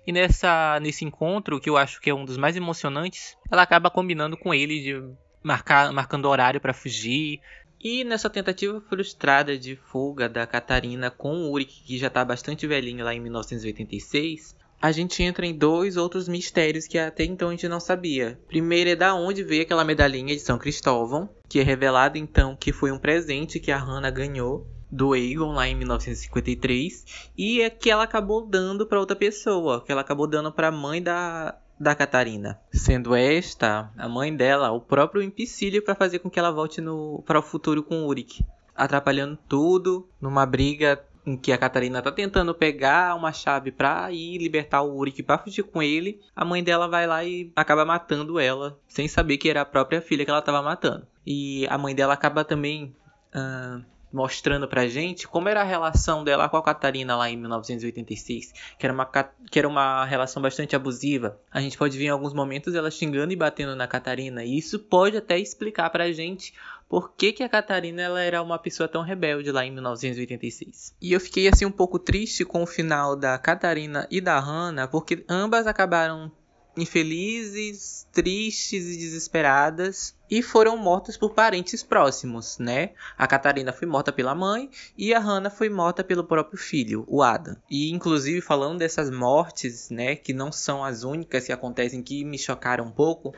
E 0.04 0.12
nessa, 0.12 0.80
nesse 0.80 1.04
encontro, 1.04 1.60
que 1.60 1.70
eu 1.70 1.76
acho 1.76 2.00
que 2.00 2.10
é 2.10 2.14
um 2.14 2.24
dos 2.24 2.36
mais 2.36 2.56
emocionantes, 2.56 3.36
ela 3.50 3.62
acaba 3.62 3.90
combinando 3.90 4.36
com 4.36 4.52
ele 4.52 4.80
de 4.80 5.14
marcar, 5.42 5.92
marcando 5.92 6.28
horário 6.28 6.60
para 6.60 6.74
fugir. 6.74 7.40
E 7.82 8.04
nessa 8.04 8.28
tentativa 8.28 8.78
frustrada 8.78 9.56
de 9.56 9.74
fuga 9.74 10.28
da 10.28 10.46
Catarina 10.46 11.10
com 11.10 11.34
o 11.34 11.50
Ulrich, 11.50 11.82
que 11.82 11.96
já 11.96 12.08
está 12.08 12.22
bastante 12.22 12.66
velhinho 12.66 13.02
lá 13.02 13.14
em 13.14 13.20
1986, 13.20 14.54
a 14.82 14.92
gente 14.92 15.22
entra 15.22 15.46
em 15.46 15.54
dois 15.54 15.96
outros 15.96 16.28
mistérios 16.28 16.86
que 16.86 16.98
até 16.98 17.24
então 17.24 17.48
a 17.48 17.50
gente 17.52 17.68
não 17.68 17.80
sabia. 17.80 18.38
Primeiro 18.48 18.90
é 18.90 18.96
da 18.96 19.14
onde 19.14 19.42
veio 19.42 19.62
aquela 19.62 19.82
medalhinha 19.82 20.34
de 20.34 20.42
São 20.42 20.58
Cristóvão, 20.58 21.28
que 21.48 21.58
é 21.58 21.62
revelado 21.62 22.18
então 22.18 22.54
que 22.54 22.70
foi 22.70 22.92
um 22.92 22.98
presente 22.98 23.58
que 23.58 23.72
a 23.72 23.78
Hannah 23.78 24.10
ganhou 24.10 24.66
do 24.90 25.14
Aegon 25.14 25.52
lá 25.52 25.66
em 25.66 25.74
1953 25.74 27.30
e 27.38 27.62
é 27.62 27.70
que 27.70 27.90
ela 27.90 28.02
acabou 28.02 28.44
dando 28.46 28.86
para 28.86 29.00
outra 29.00 29.16
pessoa, 29.16 29.82
que 29.82 29.90
ela 29.90 30.02
acabou 30.02 30.26
dando 30.26 30.52
para 30.52 30.68
a 30.68 30.72
mãe 30.72 31.02
da 31.02 31.56
da 31.80 31.94
Catarina, 31.94 32.60
sendo 32.70 33.14
esta 33.14 33.90
a 33.96 34.06
mãe 34.06 34.36
dela 34.36 34.70
o 34.70 34.82
próprio 34.82 35.22
empecilho 35.22 35.82
para 35.82 35.94
fazer 35.94 36.18
com 36.18 36.28
que 36.28 36.38
ela 36.38 36.52
volte 36.52 36.78
no 36.78 37.24
para 37.26 37.38
o 37.38 37.42
futuro 37.42 37.82
com 37.82 38.06
Uric, 38.06 38.44
atrapalhando 38.76 39.38
tudo 39.48 40.06
numa 40.20 40.44
briga 40.44 41.02
em 41.24 41.38
que 41.38 41.52
a 41.52 41.58
Catarina 41.58 42.02
tá 42.02 42.12
tentando 42.12 42.54
pegar 42.54 43.14
uma 43.14 43.32
chave 43.32 43.70
pra 43.72 44.10
ir 44.12 44.38
libertar 44.38 44.82
o 44.82 44.94
Uric 44.94 45.22
pra 45.22 45.38
fugir 45.38 45.62
com 45.62 45.82
ele, 45.82 46.20
a 46.36 46.44
mãe 46.44 46.62
dela 46.62 46.86
vai 46.86 47.06
lá 47.06 47.24
e 47.24 47.50
acaba 47.56 47.84
matando 47.84 48.38
ela, 48.38 48.78
sem 48.86 49.08
saber 49.08 49.38
que 49.38 49.48
era 49.48 49.62
a 49.62 49.66
própria 49.66 50.02
filha 50.02 50.24
que 50.24 50.30
ela 50.30 50.42
tava 50.42 50.62
matando. 50.62 51.06
E 51.26 51.66
a 51.68 51.78
mãe 51.78 51.94
dela 51.94 52.14
acaba 52.14 52.44
também 52.44 52.94
uh, 53.34 53.84
mostrando 54.12 54.66
pra 54.66 54.88
gente 54.88 55.28
como 55.28 55.48
era 55.48 55.60
a 55.60 55.64
relação 55.64 56.24
dela 56.24 56.48
com 56.48 56.56
a 56.56 56.62
Catarina 56.62 57.16
lá 57.16 57.30
em 57.30 57.36
1986, 57.36 58.52
que 58.78 58.86
era 58.86 58.92
uma, 58.92 59.06
que 59.50 59.58
era 59.58 59.68
uma 59.68 60.04
relação 60.04 60.42
bastante 60.42 60.74
abusiva. 60.74 61.38
A 61.50 61.60
gente 61.60 61.78
pode 61.78 61.96
ver 61.96 62.04
em 62.04 62.10
alguns 62.10 62.34
momentos 62.34 62.74
ela 62.74 62.90
xingando 62.90 63.32
e 63.32 63.36
batendo 63.36 63.76
na 63.76 63.86
Catarina, 63.86 64.44
e 64.44 64.58
isso 64.58 64.78
pode 64.78 65.16
até 65.16 65.38
explicar 65.38 65.90
pra 65.90 66.12
gente 66.12 66.52
por 66.88 67.12
que, 67.12 67.32
que 67.32 67.44
a 67.44 67.48
Catarina 67.48 68.02
ela 68.02 68.20
era 68.20 68.42
uma 68.42 68.58
pessoa 68.58 68.88
tão 68.88 69.02
rebelde 69.02 69.52
lá 69.52 69.64
em 69.64 69.70
1986. 69.70 70.96
E 71.00 71.12
eu 71.12 71.20
fiquei 71.20 71.46
assim 71.46 71.64
um 71.64 71.70
pouco 71.70 72.00
triste 72.00 72.44
com 72.44 72.64
o 72.64 72.66
final 72.66 73.14
da 73.14 73.38
Catarina 73.38 74.08
e 74.10 74.20
da 74.20 74.40
Hannah, 74.40 74.88
porque 74.88 75.24
ambas 75.28 75.68
acabaram 75.68 76.32
infelizes, 76.76 78.06
tristes 78.12 78.86
e 78.86 78.96
desesperadas 78.96 80.14
e 80.30 80.42
foram 80.42 80.76
mortas 80.76 81.16
por 81.16 81.30
parentes 81.30 81.82
próximos, 81.82 82.58
né? 82.58 82.90
A 83.18 83.26
Catarina 83.26 83.72
foi 83.72 83.86
morta 83.86 84.12
pela 84.12 84.34
mãe 84.34 84.70
e 84.96 85.12
a 85.12 85.18
Hannah 85.18 85.50
foi 85.50 85.68
morta 85.68 86.04
pelo 86.04 86.24
próprio 86.24 86.58
filho, 86.58 87.04
o 87.08 87.22
Adam. 87.22 87.56
E 87.68 87.90
inclusive 87.90 88.40
falando 88.40 88.78
dessas 88.78 89.10
mortes, 89.10 89.90
né, 89.90 90.14
que 90.14 90.32
não 90.32 90.52
são 90.52 90.84
as 90.84 91.02
únicas 91.02 91.46
que 91.46 91.52
acontecem 91.52 92.02
que 92.02 92.24
me 92.24 92.38
chocaram 92.38 92.84
um 92.84 92.92
pouco, 92.92 93.34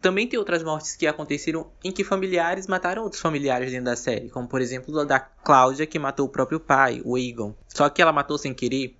também 0.00 0.28
tem 0.28 0.38
outras 0.38 0.62
mortes 0.62 0.94
que 0.94 1.06
aconteceram 1.06 1.70
em 1.82 1.90
que 1.90 2.04
familiares 2.04 2.68
mataram 2.68 3.02
outros 3.02 3.20
familiares 3.20 3.70
dentro 3.70 3.86
da 3.86 3.96
série, 3.96 4.30
como 4.30 4.46
por 4.46 4.60
exemplo 4.60 4.98
a 5.00 5.04
da 5.04 5.18
Cláudia 5.18 5.86
que 5.86 5.98
matou 5.98 6.26
o 6.26 6.30
próprio 6.30 6.60
pai, 6.60 7.02
o 7.04 7.18
Egon. 7.18 7.54
Só 7.66 7.88
que 7.88 8.00
ela 8.00 8.12
matou 8.12 8.38
sem 8.38 8.54
querer 8.54 8.96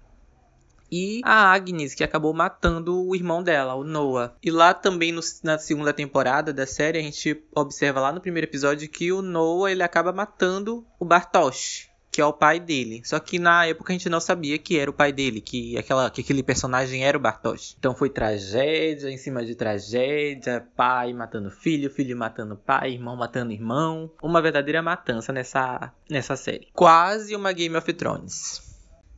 e 0.90 1.20
a 1.24 1.52
Agnes, 1.52 1.94
que 1.94 2.04
acabou 2.04 2.32
matando 2.32 3.06
o 3.06 3.14
irmão 3.14 3.42
dela, 3.42 3.74
o 3.74 3.84
Noah. 3.84 4.34
E 4.42 4.50
lá 4.50 4.74
também 4.74 5.12
no, 5.12 5.20
na 5.42 5.58
segunda 5.58 5.92
temporada 5.92 6.52
da 6.52 6.66
série, 6.66 6.98
a 6.98 7.02
gente 7.02 7.42
observa 7.54 8.00
lá 8.00 8.12
no 8.12 8.20
primeiro 8.20 8.46
episódio 8.46 8.88
que 8.88 9.12
o 9.12 9.22
Noah 9.22 9.70
ele 9.70 9.82
acaba 9.82 10.12
matando 10.12 10.86
o 10.98 11.04
Bartosz, 11.04 11.88
que 12.10 12.20
é 12.20 12.24
o 12.24 12.32
pai 12.32 12.58
dele. 12.58 13.02
Só 13.04 13.18
que 13.18 13.38
na 13.38 13.66
época 13.66 13.92
a 13.92 13.94
gente 13.94 14.08
não 14.08 14.20
sabia 14.20 14.58
que 14.58 14.78
era 14.78 14.90
o 14.90 14.94
pai 14.94 15.12
dele, 15.12 15.40
que, 15.40 15.76
aquela, 15.78 16.10
que 16.10 16.20
aquele 16.20 16.42
personagem 16.42 17.04
era 17.04 17.16
o 17.16 17.20
Bartosz. 17.20 17.76
Então 17.78 17.94
foi 17.94 18.10
tragédia 18.10 19.10
em 19.10 19.16
cima 19.16 19.44
de 19.44 19.54
tragédia, 19.54 20.66
pai 20.76 21.12
matando 21.12 21.50
filho, 21.50 21.90
filho 21.90 22.16
matando 22.16 22.56
pai, 22.56 22.92
irmão 22.92 23.16
matando 23.16 23.52
irmão. 23.52 24.10
Uma 24.22 24.42
verdadeira 24.42 24.82
matança 24.82 25.32
nessa, 25.32 25.92
nessa 26.08 26.36
série. 26.36 26.68
Quase 26.72 27.36
uma 27.36 27.52
Game 27.52 27.76
of 27.76 27.92
Thrones 27.92 28.67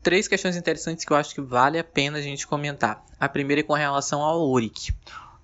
três 0.02 0.26
questões 0.26 0.56
interessantes 0.56 1.04
que 1.04 1.12
eu 1.12 1.16
acho 1.16 1.34
que 1.34 1.40
vale 1.40 1.78
a 1.78 1.84
pena 1.84 2.18
a 2.18 2.22
gente 2.22 2.46
comentar. 2.46 3.04
A 3.18 3.28
primeira 3.28 3.60
é 3.60 3.64
com 3.64 3.74
relação 3.74 4.22
ao 4.22 4.48
Uric, 4.48 4.94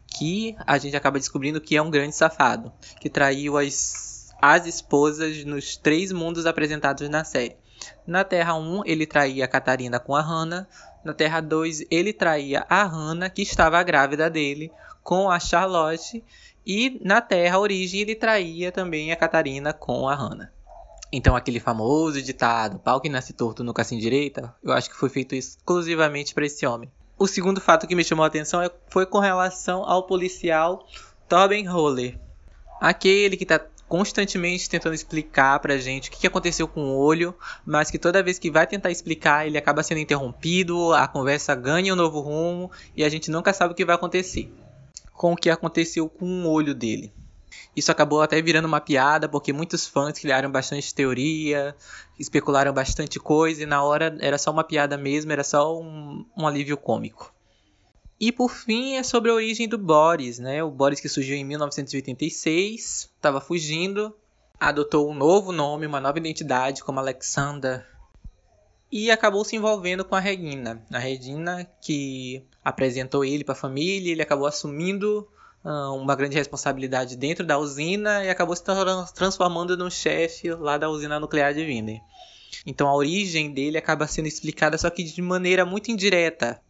que 0.07 0.57
a 0.67 0.79
gente 0.79 0.97
acaba 0.97 1.19
descobrindo 1.19 1.61
que 1.61 1.77
é 1.77 1.83
um 1.83 1.91
grande 1.91 2.15
safado, 2.15 2.73
que 3.01 3.11
traiu 3.11 3.57
as, 3.59 4.35
as 4.41 4.67
esposas 4.67 5.45
nos 5.45 5.77
três 5.77 6.11
mundos 6.13 6.47
apresentados 6.47 7.09
na 7.09 7.25
série. 7.25 7.57
Na 8.07 8.25
Terra 8.25 8.55
1, 8.55 8.83
ele 8.87 9.07
traía 9.07 9.45
a 9.45 9.49
Catarina 9.49 10.01
com 10.01 10.15
a 10.15 10.23
Hannah. 10.23 10.67
Na 11.05 11.13
Terra 11.13 11.41
2, 11.41 11.85
ele 11.91 12.13
traía 12.13 12.65
a 12.69 12.85
Hannah, 12.85 13.29
que 13.29 13.43
estava 13.43 13.83
grávida 13.83 14.31
dele, 14.31 14.73
com 15.03 15.31
a 15.31 15.39
Charlotte. 15.39 16.25
E 16.67 16.99
na 17.05 17.21
Terra 17.21 17.59
Origem, 17.59 18.01
ele 18.01 18.15
traía 18.15 18.73
também 18.73 19.13
a 19.13 19.17
Catarina 19.17 19.73
com 19.73 20.09
a 20.09 20.15
Hannah. 20.15 20.51
Então 21.13 21.37
aquele 21.37 21.61
famoso 21.61 22.21
ditado, 22.21 22.79
pau 22.79 23.01
que 23.01 23.09
nasce 23.09 23.33
torto 23.33 23.63
nunca 23.63 23.85
se 23.85 23.97
direita, 23.97 24.55
eu 24.63 24.73
acho 24.73 24.91
que 24.91 24.97
foi 24.97 25.09
feito 25.09 25.35
exclusivamente 25.35 26.35
para 26.35 26.47
esse 26.47 26.67
homem. 26.67 26.91
O 27.19 27.27
segundo 27.27 27.61
fato 27.61 27.87
que 27.87 27.95
me 27.95 28.05
chamou 28.05 28.25
a 28.25 28.27
atenção 28.27 28.61
é, 28.61 28.71
foi 28.89 29.07
com 29.07 29.19
relação 29.19 29.85
ao 29.85 30.03
policial 30.03 30.87
Tobin 31.29 31.65
Roller. 31.67 32.19
Aquele 32.81 33.37
que 33.37 33.45
está 33.45 33.59
constantemente 33.89 34.69
tentando 34.69 34.95
explicar 34.95 35.61
pra 35.61 35.79
gente 35.79 36.09
o 36.09 36.13
que 36.13 36.27
aconteceu 36.27 36.67
com 36.67 36.83
o 36.83 36.99
olho, 36.99 37.35
mas 37.65 37.91
que 37.91 37.99
toda 37.99 38.23
vez 38.23 38.39
que 38.39 38.51
vai 38.51 38.67
tentar 38.67 38.91
explicar, 38.91 39.47
ele 39.47 39.57
acaba 39.57 39.83
sendo 39.83 40.01
interrompido, 40.01 40.93
a 40.93 41.07
conversa 41.07 41.55
ganha 41.55 41.93
um 41.93 41.97
novo 41.97 42.21
rumo 42.21 42.71
e 42.97 43.05
a 43.05 43.09
gente 43.09 43.31
nunca 43.31 43.53
sabe 43.53 43.73
o 43.73 43.77
que 43.77 43.85
vai 43.85 43.95
acontecer 43.95 44.53
com 45.17 45.33
o 45.33 45.37
que 45.37 45.49
aconteceu 45.49 46.09
com 46.09 46.45
o 46.45 46.51
olho 46.51 46.75
dele. 46.75 47.13
Isso 47.75 47.93
acabou 47.93 48.23
até 48.23 48.41
virando 48.41 48.67
uma 48.67 48.81
piada, 48.81 49.29
porque 49.29 49.53
muitos 49.53 49.87
fãs 49.87 50.19
criaram 50.19 50.51
bastante 50.51 50.95
teoria, 50.95 51.77
especularam 52.19 52.73
bastante 52.73 53.19
coisa, 53.19 53.63
e 53.63 53.67
na 53.67 53.83
hora 53.83 54.17
era 54.21 54.39
só 54.39 54.51
uma 54.51 54.65
piada 54.65 54.97
mesmo, 54.97 55.33
era 55.33 55.45
só 55.45 55.79
um, 55.79 56.25
um 56.37 56.47
alívio 56.47 56.77
cômico. 56.77 57.35
E 58.19 58.33
por 58.33 58.51
fim 58.51 58.95
é 58.95 59.03
sobre 59.03 59.31
a 59.31 59.35
origem 59.35 59.69
do 59.69 59.77
Boris, 59.77 60.39
né? 60.39 60.63
O 60.63 60.71
Boris 60.71 61.01
que 61.01 61.09
surgiu 61.09 61.37
em 61.37 61.45
1986, 61.45 63.11
estava 63.15 63.41
fugindo, 63.41 64.15
adotou 64.59 65.11
um 65.11 65.15
novo 65.15 65.53
nome, 65.53 65.87
uma 65.87 66.01
nova 66.01 66.19
identidade 66.19 66.83
como 66.83 66.99
Alexander 66.99 67.87
e 68.91 69.11
acabou 69.11 69.45
se 69.45 69.57
envolvendo 69.57 70.05
com 70.05 70.15
a 70.15 70.21
Regina. 70.21 70.83
A 70.91 70.99
Regina 70.99 71.69
que 71.81 72.45
apresentou 72.65 73.25
ele 73.25 73.45
para 73.45 73.53
a 73.53 73.59
família, 73.59 74.13
ele 74.13 74.23
acabou 74.23 74.47
assumindo 74.47 75.29
uma 75.67 76.15
grande 76.15 76.37
responsabilidade 76.37 77.17
dentro 77.17 77.45
da 77.45 77.59
usina 77.59 78.25
e 78.25 78.31
acabou 78.31 78.55
se 78.55 78.63
transformando 79.15 79.77
num 79.77 79.91
chefe 79.91 80.53
lá 80.55 80.79
da 80.79 80.89
usina 80.89 81.19
nuclear 81.19 81.53
de 81.53 81.61
Wiener. 81.61 82.01
Então 82.65 82.87
a 82.89 82.95
origem 82.95 83.53
dele 83.53 83.77
acaba 83.77 84.07
sendo 84.07 84.29
explicada 84.29 84.79
só 84.79 84.89
que 84.91 85.03
de 85.03 85.21
maneira 85.21 85.65
muito 85.65 85.91
indireta, 85.91 86.61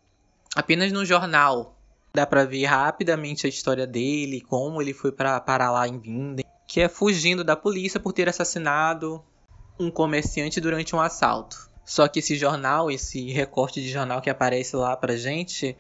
apenas 0.55 0.91
no 0.93 1.05
jornal. 1.05 1.77
Dá 2.15 2.27
para 2.27 2.45
ver 2.45 2.65
rapidamente 2.65 3.47
a 3.47 3.51
história 3.51 3.87
dele, 3.87 4.41
como 4.41 4.81
ele 4.81 4.95
foi 4.95 5.13
para 5.13 5.39
parar 5.41 5.71
lá 5.71 5.87
em 5.87 5.99
Winden, 5.99 6.45
que 6.67 6.81
é 6.81 6.89
fugindo 6.89 7.45
da 7.45 7.55
polícia 7.55 8.01
por 8.01 8.15
ter 8.15 8.27
assassinado 8.27 9.23
um 9.79 9.91
comerciante 9.91 10.59
durante 10.59 10.97
um 10.97 11.01
assalto. 11.01 11.71
Só 11.85 12.09
que 12.09 12.21
esse 12.21 12.35
jornal, 12.35 12.91
esse 12.91 13.31
recorte 13.31 13.83
de 13.83 13.91
jornal 13.91 14.23
que 14.23 14.31
aparece 14.31 14.75
lá 14.75 14.97
pra 14.97 15.17
gente, 15.17 15.77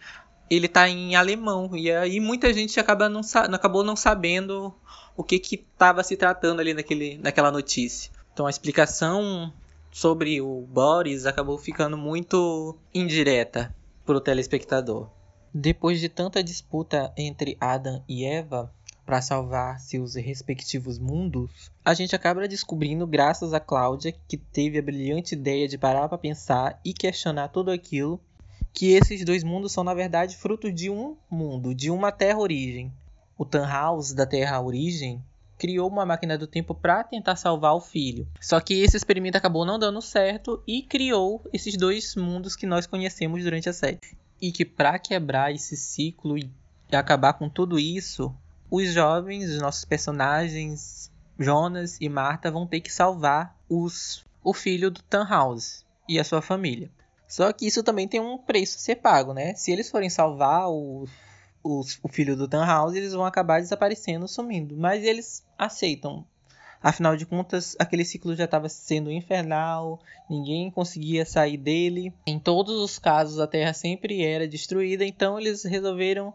ele 0.49 0.69
tá 0.69 0.89
em 0.89 1.17
alemão 1.17 1.77
e 1.77 1.91
aí 1.91 2.21
muita 2.21 2.53
gente 2.53 2.79
acaba 2.79 3.09
não 3.09 3.21
acabou 3.53 3.83
não 3.83 3.97
sabendo 3.97 4.73
o 5.17 5.25
que 5.25 5.39
que 5.39 5.57
estava 5.57 6.03
se 6.03 6.17
tratando 6.17 6.61
ali 6.61 6.75
naquele, 6.75 7.19
naquela 7.19 7.51
notícia. 7.51 8.11
Então 8.33 8.47
a 8.47 8.51
explicação 8.51 9.53
sobre 9.91 10.41
o 10.41 10.67
Boris 10.69 11.25
acabou 11.25 11.57
ficando 11.57 11.97
muito 11.97 12.77
indireta 12.95 13.75
para 14.05 14.17
o 14.17 14.21
telespectador. 14.21 15.09
Depois 15.53 16.01
de 16.01 16.09
tanta 16.09 16.45
disputa 16.45 17.13
entre 17.17 17.57
Adam 17.59 18.05
e 18.07 18.25
Eva 18.25 18.71
para 19.07 19.23
salvar 19.23 19.81
seus 19.81 20.15
respectivos 20.15 20.99
mundos, 20.99 21.71
a 21.85 21.95
gente 21.95 22.15
acaba 22.15 22.47
descobrindo, 22.47 23.07
graças 23.07 23.55
a 23.55 23.61
Cláudia, 23.61 24.15
que 24.29 24.37
teve 24.37 24.79
a 24.79 24.83
brilhante 24.83 25.35
ideia 25.35 25.67
de 25.67 25.79
parar 25.79 26.09
para 26.09 26.19
pensar 26.19 26.79
e 26.85 26.93
questionar 26.93 27.49
tudo 27.49 27.71
aquilo 27.71 28.21
que 28.77 28.93
esses 28.93 29.25
dois 29.25 29.43
mundos 29.43 29.73
são 29.73 29.83
na 29.83 29.95
verdade 29.95 30.37
fruto 30.37 30.71
de 30.71 30.91
um 30.91 31.17
mundo, 31.31 31.75
de 31.75 31.91
uma 31.91 32.13
Terra 32.13 32.39
origem. 32.39 32.93
O 33.39 33.43
Tannhaus 33.43 34.13
da 34.13 34.27
Terra 34.27 34.61
origem 34.61 35.25
criou 35.57 35.89
uma 35.89 36.05
máquina 36.05 36.37
do 36.37 36.47
tempo 36.47 36.75
para 36.75 37.03
tentar 37.03 37.37
salvar 37.37 37.75
o 37.75 37.81
filho. 37.81 38.29
Só 38.39 38.61
que 38.61 38.75
esse 38.83 38.95
experimento 38.95 39.39
acabou 39.39 39.65
não 39.65 39.79
dando 39.79 40.03
certo 40.03 40.63
e 40.67 40.83
criou 40.83 41.43
esses 41.55 41.75
dois 41.75 42.15
mundos 42.17 42.55
que 42.55 42.67
nós 42.67 42.87
conhecemos 42.87 43.43
durante 43.43 43.67
a 43.67 43.73
série. 43.73 43.99
E 44.43 44.53
que 44.53 44.67
para 44.67 44.99
quebrar 44.99 45.55
esse 45.55 45.75
ciclo 45.75 46.37
e 46.37 46.51
acabar 46.93 47.33
com 47.33 47.49
tudo 47.49 47.79
isso, 47.79 48.31
os 48.71 48.93
jovens, 48.93 49.49
os 49.49 49.59
nossos 49.59 49.87
personagens, 49.87 51.11
Jonas 51.39 51.97
e 51.99 52.11
Marta, 52.11 52.51
vão 52.51 52.67
ter 52.67 52.83
que 52.83 52.93
salvar 52.93 53.57
os, 53.71 54.23
o 54.45 54.53
filho 54.53 54.91
do 54.91 55.01
Tannhaus 55.01 55.83
e 56.07 56.21
a 56.21 56.25
sua 56.25 56.43
família. 56.43 56.91
Só 57.29 57.53
que 57.53 57.67
isso 57.67 57.83
também 57.83 58.07
tem 58.07 58.21
um 58.21 58.39
preço 58.39 58.77
a 58.77 58.81
ser 58.81 58.97
pago, 58.97 59.33
né? 59.33 59.55
Se 59.55 59.73
eles 59.73 59.91
forem 59.91 60.09
salvar 60.09 60.69
o, 60.71 61.07
o, 61.63 61.81
o 62.03 62.09
filho 62.09 62.37
do 62.37 62.47
Tannhaus, 62.47 62.95
eles 62.95 63.13
vão 63.13 63.25
acabar 63.25 63.61
desaparecendo, 63.61 64.29
sumindo. 64.29 64.77
Mas 64.77 65.05
eles 65.05 65.45
aceitam. 65.59 66.25
Afinal 66.83 67.17
de 67.17 67.27
contas, 67.27 67.75
aquele 67.79 68.05
ciclo 68.05 68.37
já 68.37 68.45
estava 68.45 68.69
sendo 68.69 69.11
infernal, 69.11 69.99
ninguém 70.31 70.71
conseguia 70.71 71.25
sair 71.25 71.57
dele. 71.57 72.13
Em 72.27 72.39
todos 72.39 72.79
os 72.81 72.99
casos, 72.99 73.41
a 73.41 73.47
Terra 73.47 73.73
sempre 73.73 74.25
era 74.25 74.47
destruída, 74.47 75.05
então 75.05 75.39
eles 75.41 75.65
resolveram 75.65 76.33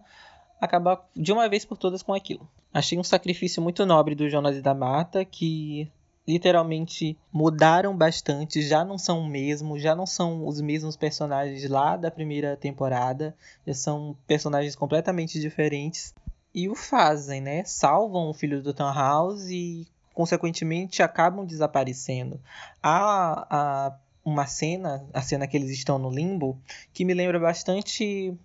acabar 0.60 1.08
de 1.15 1.32
uma 1.32 1.47
vez 1.47 1.63
por 1.63 1.77
todas 1.77 2.04
com 2.04 2.13
aquilo. 2.13 2.47
Achei 2.73 2.97
um 2.97 3.04
sacrifício 3.04 3.62
muito 3.62 3.86
nobre 3.86 4.13
do 4.13 4.30
Jonas 4.30 4.58
e 4.58 4.62
da 4.62 4.73
Marta, 4.73 5.23
que 5.23 5.89
literalmente 6.28 7.18
mudaram 7.32 7.96
bastante, 7.96 8.62
já 8.62 8.86
não 8.86 8.98
são 8.98 9.22
o 9.22 9.28
mesmo, 9.28 9.80
já 9.80 9.96
não 9.96 10.06
são 10.06 10.46
os 10.46 10.62
mesmos 10.62 10.96
personagens 10.96 11.68
lá 11.70 11.98
da 11.98 12.12
primeira 12.12 12.56
temporada, 12.56 13.36
já 13.66 13.74
são 13.74 14.16
personagens 14.28 14.76
completamente 14.76 15.40
diferentes 15.40 16.14
e 16.54 16.70
o 16.70 16.76
fazem, 16.76 17.42
né? 17.42 17.64
Salvam 17.64 18.30
o 18.30 18.34
filho 18.34 18.62
do 18.62 18.74
House 18.78 19.50
e 19.50 19.88
consequentemente 20.14 21.02
acabam 21.02 21.46
desaparecendo. 21.46 22.40
Há, 22.84 23.48
há 23.50 23.98
uma 24.24 24.46
cena, 24.46 25.04
a 25.14 25.22
cena 25.22 25.48
que 25.48 25.58
eles 25.58 25.72
estão 25.72 25.98
no 25.98 26.10
limbo, 26.10 26.60
que 26.94 27.06
me 27.06 27.14
lembra 27.14 27.40
bastante 27.40 28.38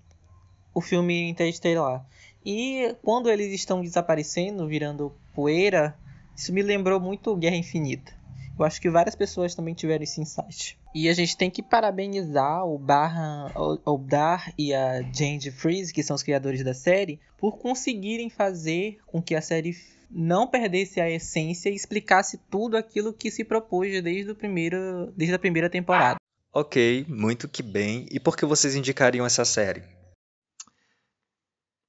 o 0.73 0.81
filme 0.81 1.29
Interstellar. 1.29 2.05
E 2.45 2.95
quando 3.03 3.29
eles 3.29 3.53
estão 3.53 3.83
desaparecendo, 3.83 4.69
virando 4.69 5.13
poeira, 5.35 5.99
isso 6.37 6.53
me 6.53 6.63
lembrou 6.63 7.01
muito 7.01 7.35
Guerra 7.35 7.57
Infinita. 7.57 8.13
Eu 8.59 8.65
acho 8.65 8.81
que 8.81 8.89
várias 8.89 9.15
pessoas 9.15 9.55
também 9.55 9.75
tiveram 9.75 10.03
esse 10.03 10.21
insight. 10.21 10.79
E 10.95 11.09
a 11.09 11.13
gente 11.13 11.37
tem 11.37 11.51
que 11.51 11.63
parabenizar 11.63 12.65
o 12.65 12.79
Barra, 12.79 13.53
o, 13.55 13.95
o 13.95 13.99
Dar 13.99 14.53
e 14.57 14.73
a 14.73 15.03
Jane 15.13 15.51
Freeze, 15.51 15.93
que 15.93 16.03
são 16.03 16.17
os 16.17 16.23
criadores 16.23 16.65
da 16.65 16.73
série, 16.73 17.21
por 17.37 17.59
conseguirem 17.59 18.31
fazer 18.31 18.99
com 19.07 19.21
que 19.21 19.35
a 19.35 19.43
série 19.43 19.77
não 20.11 20.47
perdesse 20.47 21.01
a 21.01 21.11
essência 21.11 21.69
e 21.69 21.75
explicasse 21.75 22.39
tudo 22.51 22.77
aquilo 22.77 23.13
que 23.13 23.31
se 23.31 23.45
propôs 23.45 24.03
desde, 24.03 24.31
o 24.31 24.35
primeiro, 24.35 25.13
desde 25.15 25.35
a 25.35 25.39
primeira 25.39 25.69
temporada. 25.69 26.17
Ok, 26.53 27.05
muito 27.07 27.47
que 27.49 27.63
bem. 27.63 28.07
E 28.11 28.19
por 28.19 28.37
que 28.37 28.47
vocês 28.47 28.75
indicariam 28.75 29.27
essa 29.27 29.45
série? 29.45 29.83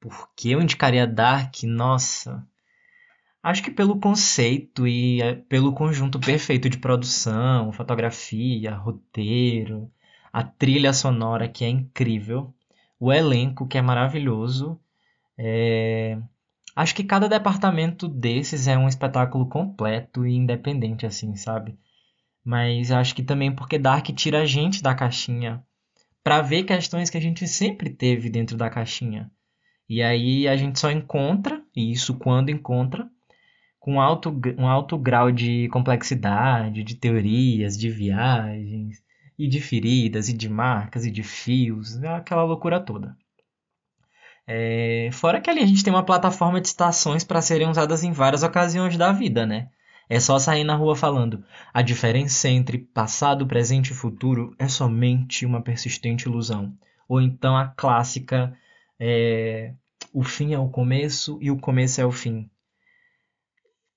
Por 0.01 0.29
que 0.35 0.51
eu 0.51 0.61
indicaria 0.61 1.07
Dark? 1.07 1.63
Nossa. 1.63 2.45
Acho 3.41 3.63
que 3.63 3.71
pelo 3.71 3.99
conceito 3.99 4.87
e 4.87 5.21
é, 5.21 5.35
pelo 5.35 5.73
conjunto 5.73 6.19
perfeito 6.19 6.69
de 6.69 6.77
produção, 6.77 7.71
fotografia, 7.71 8.75
roteiro, 8.75 9.91
a 10.33 10.43
trilha 10.43 10.93
sonora 10.93 11.47
que 11.47 11.63
é 11.63 11.69
incrível, 11.69 12.53
o 12.99 13.11
elenco 13.11 13.67
que 13.67 13.77
é 13.77 13.81
maravilhoso. 13.81 14.79
É... 15.37 16.17
Acho 16.75 16.93
que 16.93 17.03
cada 17.03 17.27
departamento 17.27 18.07
desses 18.07 18.67
é 18.67 18.77
um 18.77 18.87
espetáculo 18.87 19.47
completo 19.47 20.25
e 20.25 20.35
independente, 20.35 21.05
assim, 21.05 21.35
sabe? 21.35 21.77
Mas 22.43 22.91
acho 22.91 23.15
que 23.15 23.23
também 23.23 23.51
porque 23.51 23.79
Dark 23.79 24.05
tira 24.09 24.41
a 24.41 24.45
gente 24.45 24.81
da 24.81 24.93
caixinha 24.93 25.63
para 26.23 26.41
ver 26.41 26.63
questões 26.63 27.09
que 27.09 27.17
a 27.17 27.21
gente 27.21 27.47
sempre 27.47 27.89
teve 27.89 28.29
dentro 28.29 28.57
da 28.57 28.69
caixinha. 28.69 29.31
E 29.89 30.03
aí 30.03 30.47
a 30.47 30.55
gente 30.55 30.77
só 30.77 30.91
encontra, 30.91 31.63
e 31.75 31.91
isso 31.91 32.15
quando 32.15 32.49
encontra, 32.49 33.09
com 33.87 34.01
alto, 34.01 34.37
um 34.57 34.67
alto 34.67 34.97
grau 34.97 35.31
de 35.31 35.69
complexidade, 35.69 36.83
de 36.83 36.93
teorias, 36.93 37.77
de 37.77 37.89
viagens, 37.89 39.01
e 39.39 39.47
de 39.47 39.61
feridas, 39.61 40.27
e 40.27 40.33
de 40.33 40.49
marcas, 40.49 41.05
e 41.05 41.09
de 41.09 41.23
fios, 41.23 42.03
aquela 42.03 42.43
loucura 42.43 42.81
toda. 42.81 43.15
É, 44.45 45.07
fora 45.13 45.39
que 45.39 45.49
ali 45.49 45.61
a 45.61 45.65
gente 45.65 45.85
tem 45.85 45.93
uma 45.93 46.03
plataforma 46.03 46.59
de 46.59 46.67
estações 46.67 47.23
para 47.23 47.41
serem 47.41 47.69
usadas 47.69 48.03
em 48.03 48.11
várias 48.11 48.43
ocasiões 48.43 48.97
da 48.97 49.13
vida, 49.13 49.45
né? 49.45 49.69
É 50.09 50.19
só 50.19 50.37
sair 50.37 50.65
na 50.65 50.75
rua 50.75 50.93
falando. 50.93 51.41
A 51.73 51.81
diferença 51.81 52.49
entre 52.49 52.79
passado, 52.79 53.47
presente 53.47 53.91
e 53.91 53.95
futuro 53.95 54.53
é 54.59 54.67
somente 54.67 55.45
uma 55.45 55.61
persistente 55.61 56.27
ilusão. 56.27 56.73
Ou 57.07 57.21
então 57.21 57.55
a 57.55 57.67
clássica: 57.67 58.53
é, 58.99 59.71
o 60.11 60.23
fim 60.23 60.53
é 60.53 60.59
o 60.59 60.67
começo 60.67 61.37
e 61.41 61.49
o 61.49 61.57
começo 61.57 62.01
é 62.01 62.05
o 62.05 62.11
fim 62.11 62.49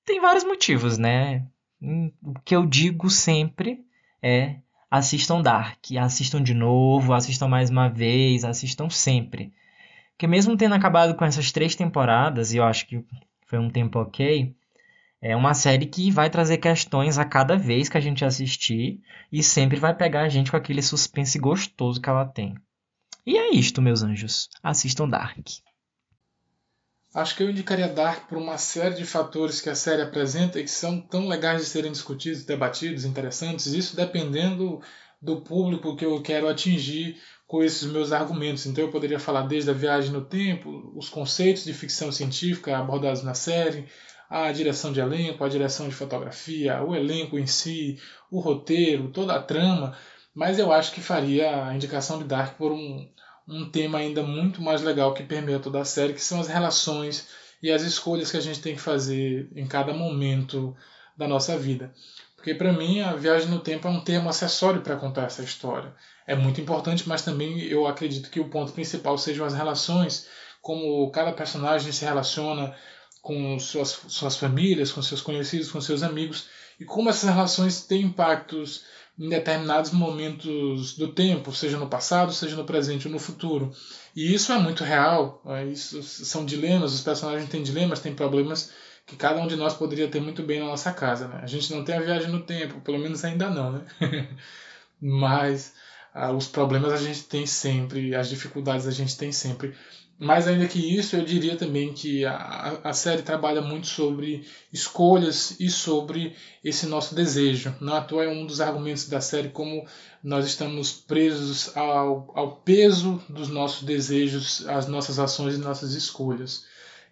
tem 0.05 0.21
vários 0.21 0.45
motivos, 0.45 0.99
né? 0.99 1.47
Hum, 1.81 2.13
o 2.23 2.35
que 2.41 2.55
eu 2.55 2.67
digo 2.67 3.09
sempre 3.09 3.85
é 4.23 4.57
assistam 4.91 5.41
Dark, 5.41 5.79
assistam 5.99 6.43
de 6.43 6.53
novo, 6.53 7.13
assistam 7.13 7.49
mais 7.49 7.71
uma 7.71 7.89
vez, 7.89 8.45
assistam 8.45 8.91
sempre. 8.91 9.53
Porque 10.13 10.27
mesmo 10.27 10.57
tendo 10.57 10.75
acabado 10.75 11.15
com 11.15 11.25
essas 11.25 11.53
três 11.53 11.75
temporadas, 11.75 12.53
e 12.53 12.59
eu 12.59 12.65
acho 12.65 12.87
que 12.87 13.05
foi 13.47 13.59
um 13.59 13.71
tempo 13.71 13.99
ok, 13.99 14.55
é 15.23 15.37
uma 15.37 15.55
série 15.55 15.87
que 15.87 16.11
vai 16.11 16.29
trazer 16.29 16.59
questões 16.59 17.19
a 17.19 17.25
cada 17.25 17.57
vez 17.57 17.89
que 17.89 17.97
a 17.97 18.01
gente 18.01 18.25
assistir 18.25 19.01
e 19.31 19.43
sempre 19.43 19.79
vai 19.79 19.95
pegar 19.95 20.23
a 20.23 20.29
gente 20.29 20.51
com 20.51 20.57
aquele 20.57 20.83
suspense 20.83 21.39
gostoso 21.39 22.01
que 22.01 22.09
ela 22.09 22.25
tem. 22.25 22.55
E 23.27 23.37
é 23.37 23.55
isto, 23.55 23.83
meus 23.83 24.03
anjos. 24.03 24.49
Assistam 24.63 25.09
Dark. 25.09 25.47
Acho 27.13 27.37
que 27.37 27.43
eu 27.43 27.51
indicaria 27.51 27.89
Dark 27.89 28.29
por 28.29 28.39
uma 28.39 28.57
série 28.57 28.95
de 28.95 29.05
fatores 29.05 29.61
que 29.61 29.69
a 29.69 29.75
série 29.75 30.03
apresenta 30.03 30.61
e 30.61 30.63
que 30.63 30.71
são 30.71 31.01
tão 31.01 31.27
legais 31.27 31.63
de 31.63 31.69
serem 31.69 31.91
discutidos, 31.91 32.45
debatidos, 32.45 33.05
interessantes, 33.05 33.67
isso 33.67 33.97
dependendo 33.97 34.81
do 35.21 35.41
público 35.41 35.97
que 35.97 36.05
eu 36.05 36.23
quero 36.23 36.49
atingir 36.49 37.21
com 37.49 37.65
esses 37.65 37.91
meus 37.91 38.13
argumentos. 38.13 38.65
Então 38.65 38.85
eu 38.85 38.93
poderia 38.93 39.19
falar 39.19 39.43
desde 39.43 39.71
a 39.71 39.75
viagem 39.75 40.13
no 40.13 40.25
tempo, 40.25 40.93
os 40.95 41.09
conceitos 41.09 41.65
de 41.65 41.75
ficção 41.75 42.13
científica 42.13 42.79
abordados 42.79 43.25
na 43.25 43.35
série, 43.35 43.89
a 44.29 44.53
direção 44.53 44.93
de 44.93 45.01
elenco, 45.01 45.43
a 45.43 45.49
direção 45.49 45.89
de 45.89 45.95
fotografia, 45.97 46.81
o 46.81 46.95
elenco 46.95 47.37
em 47.37 47.47
si, 47.47 47.99
o 48.31 48.39
roteiro, 48.39 49.11
toda 49.11 49.35
a 49.35 49.43
trama, 49.43 49.97
mas 50.33 50.61
eu 50.61 50.71
acho 50.73 50.93
que 50.93 51.01
faria 51.01 51.67
a 51.67 51.75
indicação 51.75 52.19
de 52.19 52.25
Dark 52.25 52.57
por 52.57 52.71
um, 52.71 53.11
um 53.51 53.69
tema 53.69 53.99
ainda 53.99 54.23
muito 54.23 54.63
mais 54.63 54.81
legal 54.81 55.13
que 55.13 55.25
permeia 55.25 55.59
toda 55.59 55.81
a 55.81 55.85
série, 55.85 56.15
que 56.15 56.23
são 56.23 56.41
as 56.41 56.47
relações 56.47 57.29
e 57.61 57.71
as 57.71 57.83
escolhas 57.83 58.31
que 58.31 58.37
a 58.37 58.41
gente 58.41 58.61
tem 58.61 58.77
que 58.77 58.81
fazer 58.81 59.49
em 59.55 59.67
cada 59.67 59.93
momento 59.93 60.75
da 61.17 61.27
nossa 61.27 61.59
vida. 61.59 61.93
Porque 62.37 62.55
para 62.55 62.73
mim 62.73 63.01
a 63.01 63.15
viagem 63.15 63.51
no 63.51 63.59
tempo 63.59 63.87
é 63.89 63.91
um 63.91 64.01
termo 64.01 64.31
acessório 64.31 64.81
para 64.81 64.97
contar 64.97 65.25
essa 65.25 65.43
história. 65.43 65.93
É 66.27 66.35
muito 66.35 66.61
importante, 66.61 67.09
mas 67.09 67.23
também 67.23 67.61
eu 67.65 67.87
acredito 67.87 68.31
que 68.31 68.41
o 68.41 68.49
ponto 68.49 68.73
principal 68.73 69.19
sejam 69.19 69.45
as 69.45 69.53
relações, 69.53 70.29
como 70.63 71.11
cada 71.11 71.33
personagem 71.33 71.93
se 71.93 72.05
relaciona 72.05 72.75
com 73.21 73.59
suas, 73.59 74.01
suas 74.09 74.37
famílias, 74.37 74.93
com 74.93 75.03
seus 75.03 75.21
conhecidos, 75.21 75.71
com 75.71 75.81
seus 75.81 76.03
amigos, 76.03 76.49
e 76.79 76.85
como 76.85 77.11
essas 77.11 77.29
relações 77.29 77.83
têm 77.83 78.03
impactos 78.03 78.85
em 79.21 79.29
determinados 79.29 79.91
momentos 79.91 80.97
do 80.97 81.09
tempo, 81.09 81.53
seja 81.53 81.77
no 81.77 81.87
passado, 81.87 82.33
seja 82.33 82.57
no 82.57 82.65
presente 82.65 83.07
ou 83.07 83.13
no 83.13 83.19
futuro. 83.19 83.71
E 84.17 84.33
isso 84.33 84.51
é 84.51 84.59
muito 84.59 84.83
real. 84.83 85.43
É, 85.47 85.67
isso 85.67 86.03
são 86.03 86.43
dilemas, 86.47 86.95
os 86.95 87.03
personagens 87.03 87.51
têm 87.51 87.63
dilemas, 87.63 88.01
têm 88.01 88.15
problemas 88.15 88.73
que 89.07 89.17
cada 89.17 89.39
um 89.39 89.47
de 89.47 89.57
nós 89.57 89.75
poderia 89.75 90.09
ter 90.09 90.21
muito 90.21 90.43
bem 90.43 90.61
na 90.61 90.67
nossa 90.67 90.91
casa. 90.91 91.29
Né? 91.29 91.41
A 91.43 91.47
gente 91.47 91.71
não 91.71 91.85
tem 91.85 91.97
a 91.97 92.01
viagem 92.01 92.31
no 92.31 92.41
tempo, 92.41 92.81
pelo 92.81 92.99
menos 92.99 93.23
ainda 93.23 93.51
não, 93.51 93.73
né? 93.73 93.85
Mas 94.99 95.75
ah, 96.15 96.33
os 96.33 96.47
problemas 96.47 96.91
a 96.91 96.97
gente 96.97 97.25
tem 97.25 97.45
sempre, 97.45 98.15
as 98.15 98.29
dificuldades 98.29 98.87
a 98.87 98.91
gente 98.91 99.19
tem 99.19 99.33
sempre. 99.33 99.75
Mais 100.21 100.47
ainda 100.47 100.69
que 100.69 100.79
isso, 100.79 101.17
eu 101.17 101.25
diria 101.25 101.57
também 101.57 101.95
que 101.95 102.27
a, 102.27 102.79
a 102.85 102.93
série 102.93 103.23
trabalha 103.23 103.63
muito 103.63 103.87
sobre 103.87 104.47
escolhas 104.71 105.59
e 105.59 105.71
sobre 105.71 106.37
esse 106.63 106.85
nosso 106.85 107.15
desejo. 107.15 107.75
À 107.91 108.03
toa 108.03 108.25
é 108.25 108.29
um 108.29 108.45
dos 108.45 108.61
argumentos 108.61 109.09
da 109.09 109.23
série 109.23 109.49
como 109.49 109.89
nós 110.23 110.45
estamos 110.45 110.93
presos 110.93 111.75
ao, 111.75 112.31
ao 112.35 112.57
peso 112.57 113.19
dos 113.31 113.49
nossos 113.49 113.83
desejos, 113.83 114.69
às 114.69 114.87
nossas 114.87 115.19
ações 115.19 115.55
e 115.55 115.59
nossas 115.59 115.95
escolhas. 115.95 116.67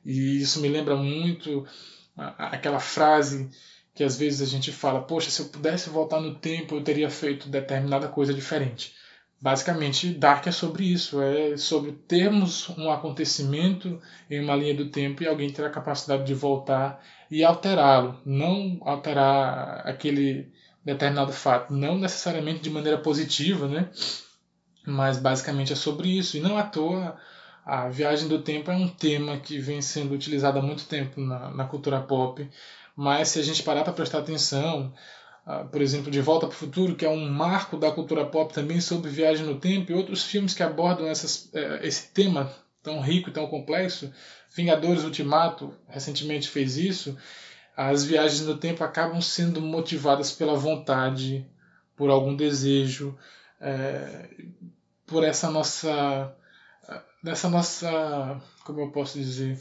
E 0.05 0.42
isso 0.42 0.61
me 0.61 0.68
lembra 0.68 0.94
muito 0.94 1.66
aquela 2.14 2.79
frase 2.79 3.49
que 3.94 4.05
às 4.05 4.18
vezes 4.18 4.42
a 4.42 4.51
gente 4.51 4.71
fala: 4.71 5.01
Poxa, 5.01 5.31
se 5.31 5.40
eu 5.40 5.47
pudesse 5.47 5.88
voltar 5.88 6.21
no 6.21 6.35
tempo, 6.35 6.75
eu 6.75 6.85
teria 6.85 7.09
feito 7.09 7.49
determinada 7.49 8.07
coisa 8.07 8.35
diferente. 8.35 8.92
Basicamente, 9.40 10.12
Dark 10.14 10.46
é 10.48 10.51
sobre 10.51 10.85
isso, 10.85 11.22
é 11.22 11.57
sobre 11.57 11.92
termos 11.92 12.68
um 12.70 12.90
acontecimento 12.90 14.01
em 14.29 14.42
uma 14.42 14.57
linha 14.57 14.74
do 14.74 14.90
tempo 14.90 15.22
e 15.22 15.29
alguém 15.29 15.53
ter 15.53 15.64
a 15.64 15.70
capacidade 15.70 16.24
de 16.24 16.35
voltar 16.35 17.01
e 17.31 17.44
alterá-lo, 17.44 18.20
não 18.27 18.79
alterar 18.81 19.87
aquele 19.87 20.51
determinado 20.85 21.33
fato, 21.33 21.72
não 21.72 21.98
necessariamente 21.98 22.61
de 22.61 22.70
maneira 22.70 22.98
positiva, 22.98 23.68
né? 23.68 23.88
Mas 24.85 25.18
basicamente 25.18 25.72
é 25.72 25.77
sobre 25.77 26.09
isso. 26.09 26.37
E 26.37 26.40
não 26.40 26.59
à 26.59 26.64
toa 26.64 27.16
a 27.64 27.88
viagem 27.88 28.29
do 28.29 28.40
tempo 28.40 28.70
é 28.70 28.74
um 28.74 28.88
tema 28.88 29.37
que 29.38 29.59
vem 29.59 29.83
sendo 29.83 30.14
utilizado 30.14 30.59
há 30.59 30.62
muito 30.62 30.87
tempo 30.87 31.20
na, 31.20 31.51
na 31.51 31.64
cultura 31.66 32.01
pop, 32.01 32.48
mas 32.96 33.29
se 33.29 33.38
a 33.38 33.42
gente 33.42 33.62
parar 33.62 33.85
para 33.85 33.92
prestar 33.92 34.20
atenção, 34.20 34.92
por 35.70 35.80
exemplo, 35.80 36.11
De 36.11 36.20
Volta 36.20 36.46
para 36.46 36.54
o 36.54 36.58
Futuro, 36.58 36.94
que 36.94 37.06
é 37.06 37.08
um 37.08 37.28
marco 37.30 37.78
da 37.78 37.90
cultura 37.90 38.26
pop 38.26 38.52
também 38.52 38.80
sobre 38.80 39.11
viagem 39.11 39.46
no 39.46 39.58
tempo, 39.58 39.90
e 39.90 39.94
outros 39.94 40.24
filmes 40.24 40.52
que 40.52 40.62
abordam 40.62 41.06
essas, 41.06 41.48
eh, 41.54 41.80
esse 41.82 42.08
tema 42.12 42.52
tão 42.82 43.00
rico 43.00 43.30
e 43.30 43.32
tão 43.32 43.46
complexo. 43.46 44.12
Vingadores 44.54 45.04
Ultimato 45.04 45.74
recentemente 45.88 46.48
fez 46.48 46.76
isso. 46.76 47.16
As 47.76 48.04
viagens 48.04 48.42
no 48.42 48.58
tempo 48.58 48.84
acabam 48.84 49.20
sendo 49.22 49.61
motivadas 49.61 50.32
pela 50.32 50.54
vontade, 50.54 51.46
por 51.96 52.11
algum 52.11 52.34
desejo, 52.37 53.16
é, 53.61 54.28
por 55.06 55.24
essa 55.24 55.50
nossa, 55.50 56.34
dessa 57.22 57.48
nossa, 57.48 58.40
como 58.64 58.80
eu 58.80 58.90
posso 58.90 59.18
dizer, 59.18 59.58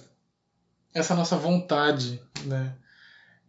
essa 0.94 1.16
nossa 1.16 1.38
vontade, 1.38 2.22
né? 2.46 2.76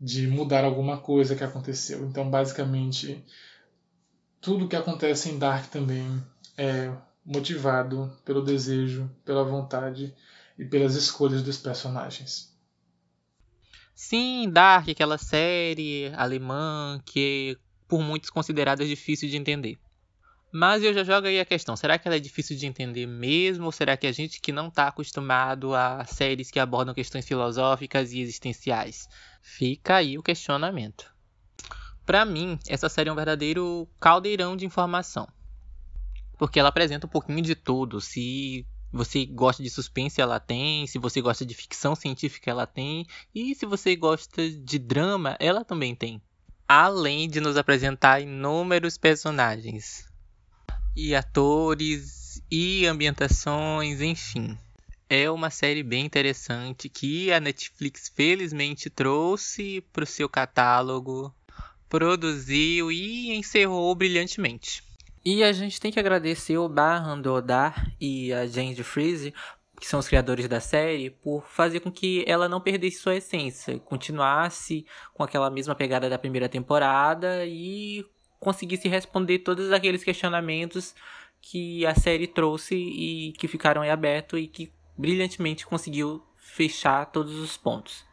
De 0.01 0.27
mudar 0.27 0.65
alguma 0.65 0.99
coisa 0.99 1.35
que 1.35 1.45
aconteceu. 1.45 2.05
Então, 2.07 2.31
basicamente, 2.31 3.25
tudo 4.41 4.69
que 4.69 4.77
acontece 4.77 5.29
em 5.31 5.39
Dark 5.39 5.71
também 5.71 6.23
é 6.57 6.93
motivado 7.25 8.11
pelo 8.25 8.43
desejo, 8.43 9.11
pela 9.25 9.45
vontade 9.45 10.15
e 10.59 10.65
pelas 10.65 10.95
escolhas 10.95 11.43
dos 11.43 11.59
personagens. 11.59 12.57
Sim, 13.95 14.49
Dark, 14.51 14.89
aquela 14.89 15.19
série 15.19 16.13
alemã 16.15 17.01
que 17.05 17.59
por 17.89 18.01
muitos 18.01 18.31
considerada 18.31 18.87
difícil 18.87 19.29
de 19.29 19.37
entender. 19.37 19.79
Mas 20.53 20.83
eu 20.83 20.95
já 20.95 21.05
jogo 21.05 21.27
aí 21.27 21.39
a 21.41 21.45
questão: 21.45 21.77
será 21.77 21.99
que 21.99 22.09
ela 22.09 22.17
é 22.17 22.21
difícil 22.21 22.57
de 22.57 22.67
entender 22.67 23.07
mesmo? 23.07 23.67
Ou 23.67 23.73
será 23.73 23.97
que 23.97 24.07
a 24.07 24.13
gente 24.13 24.41
que 24.41 24.53
não 24.53 24.69
está 24.69 24.89
acostumado 24.89 25.75
a 25.75 26.05
séries 26.05 26.51
que 26.51 26.59
abordam 26.59 26.95
questões 26.95 27.27
filosóficas 27.27 28.13
e 28.13 28.21
existenciais? 28.21 29.09
Fica 29.49 29.97
aí 29.97 30.19
o 30.19 30.23
questionamento. 30.23 31.11
Para 32.05 32.25
mim, 32.25 32.59
essa 32.69 32.89
série 32.89 33.09
é 33.09 33.13
um 33.13 33.17
verdadeiro 33.17 33.89
caldeirão 33.99 34.55
de 34.55 34.67
informação. 34.67 35.27
Porque 36.39 36.61
ela 36.61 36.69
apresenta 36.69 37.07
um 37.07 37.11
pouquinho 37.11 37.41
de 37.41 37.55
tudo. 37.55 37.99
Se 37.99 38.67
você 38.93 39.25
gosta 39.25 39.63
de 39.63 39.71
suspense, 39.71 40.21
ela 40.21 40.39
tem. 40.39 40.87
Se 40.87 40.99
você 40.99 41.23
gosta 41.23 41.47
de 41.47 41.55
ficção 41.55 41.97
científica, 41.97 42.51
ela 42.51 42.67
tem. 42.67 43.07
E 43.35 43.55
se 43.55 43.65
você 43.65 43.97
gosta 43.97 44.49
de 44.51 44.79
drama, 44.79 45.35
ela 45.41 45.65
também 45.65 45.95
tem. 45.95 46.23
Além 46.69 47.29
de 47.29 47.41
nos 47.41 47.57
apresentar 47.57 48.21
inúmeros 48.21 48.99
personagens. 48.99 50.07
E 50.95 51.15
atores, 51.15 52.41
e 52.51 52.87
ambientações, 52.87 54.03
enfim. 54.03 54.59
É 55.11 55.31
uma 55.31 55.49
série 55.49 55.83
bem 55.83 56.05
interessante 56.05 56.87
que 56.87 57.33
a 57.33 57.41
Netflix 57.41 58.13
felizmente 58.15 58.91
trouxe 58.91 59.81
para 59.91 60.05
o 60.05 60.07
seu 60.07 60.29
catálogo, 60.29 61.35
produziu 61.89 62.93
e 62.93 63.35
encerrou 63.35 63.95
brilhantemente. 63.95 64.83
E 65.25 65.43
a 65.43 65.51
gente 65.51 65.81
tem 65.81 65.91
que 65.91 65.99
agradecer 65.99 66.59
o 66.59 66.69
Barhan 66.69 67.23
Odar 67.31 67.91
e 67.99 68.31
a 68.35 68.47
James 68.47 68.79
Freeze, 68.81 69.33
que 69.81 69.87
são 69.87 69.99
os 69.99 70.07
criadores 70.07 70.47
da 70.47 70.61
série, 70.61 71.09
por 71.09 71.47
fazer 71.47 71.81
com 71.81 71.91
que 71.91 72.23
ela 72.27 72.47
não 72.47 72.61
perdesse 72.61 72.99
sua 72.99 73.17
essência, 73.17 73.79
continuasse 73.79 74.85
com 75.15 75.23
aquela 75.23 75.49
mesma 75.49 75.75
pegada 75.75 76.11
da 76.11 76.19
primeira 76.19 76.51
temporada 76.51 77.47
e 77.47 78.05
conseguisse 78.39 78.89
responder 78.89 79.39
todos 79.39 79.73
aqueles 79.73 80.05
questionamentos 80.05 80.95
que 81.41 81.87
a 81.87 81.95
série 81.95 82.27
trouxe 82.27 82.75
e 82.75 83.33
que 83.39 83.49
ficaram 83.49 83.83
em 83.83 83.91
aberto 83.91 84.37
e 84.37 84.47
que 84.47 84.71
brilhantemente 84.99 85.65
conseguiu 85.65 86.23
fechar 86.37 87.07
todos 87.07 87.37
os 87.37 87.57
pontos. 87.57 88.05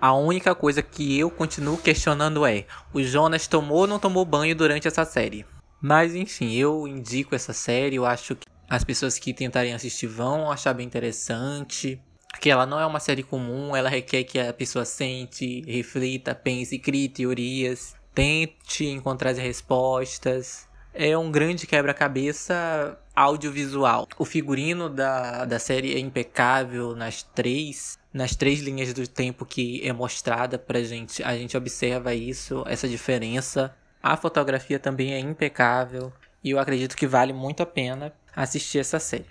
A 0.00 0.14
única 0.14 0.54
coisa 0.54 0.80
que 0.80 1.18
eu 1.18 1.28
continuo 1.28 1.76
questionando 1.76 2.46
é: 2.46 2.66
o 2.94 3.02
Jonas 3.02 3.48
tomou 3.48 3.78
ou 3.78 3.86
não 3.86 3.98
tomou 3.98 4.24
banho 4.24 4.54
durante 4.54 4.86
essa 4.86 5.04
série? 5.04 5.44
Mas 5.82 6.14
enfim, 6.14 6.54
eu 6.54 6.86
indico 6.86 7.34
essa 7.34 7.52
série, 7.52 7.96
eu 7.96 8.06
acho 8.06 8.36
que 8.36 8.46
as 8.70 8.84
pessoas 8.84 9.18
que 9.18 9.34
tentarem 9.34 9.74
assistir 9.74 10.06
vão 10.06 10.50
achar 10.50 10.72
bem 10.72 10.86
interessante. 10.86 12.00
Que 12.40 12.50
ela 12.50 12.66
não 12.66 12.78
é 12.78 12.86
uma 12.86 13.00
série 13.00 13.22
comum, 13.22 13.74
ela 13.74 13.88
requer 13.88 14.22
que 14.22 14.38
a 14.38 14.52
pessoa 14.52 14.84
sente, 14.84 15.62
reflita, 15.62 16.34
pense, 16.34 16.78
crie 16.78 17.08
teorias, 17.08 17.96
tente 18.14 18.84
encontrar 18.84 19.30
as 19.30 19.38
respostas. 19.38 20.67
É 20.92 21.16
um 21.16 21.30
grande 21.30 21.66
quebra-cabeça 21.66 22.98
audiovisual. 23.14 24.08
O 24.18 24.24
figurino 24.24 24.88
da, 24.88 25.44
da 25.44 25.58
série 25.58 25.94
é 25.94 25.98
impecável 25.98 26.94
nas 26.96 27.22
três 27.22 27.98
nas 28.12 28.34
três 28.34 28.60
linhas 28.60 28.92
do 28.92 29.06
tempo 29.06 29.44
que 29.44 29.86
é 29.86 29.92
mostrada 29.92 30.58
pra 30.58 30.82
gente. 30.82 31.22
A 31.22 31.36
gente 31.36 31.56
observa 31.56 32.14
isso, 32.14 32.64
essa 32.66 32.88
diferença. 32.88 33.74
A 34.02 34.16
fotografia 34.16 34.78
também 34.78 35.12
é 35.12 35.20
impecável 35.20 36.12
e 36.42 36.50
eu 36.50 36.58
acredito 36.58 36.96
que 36.96 37.06
vale 37.06 37.32
muito 37.32 37.62
a 37.62 37.66
pena 37.66 38.12
assistir 38.34 38.78
essa 38.78 38.98
série. 38.98 39.26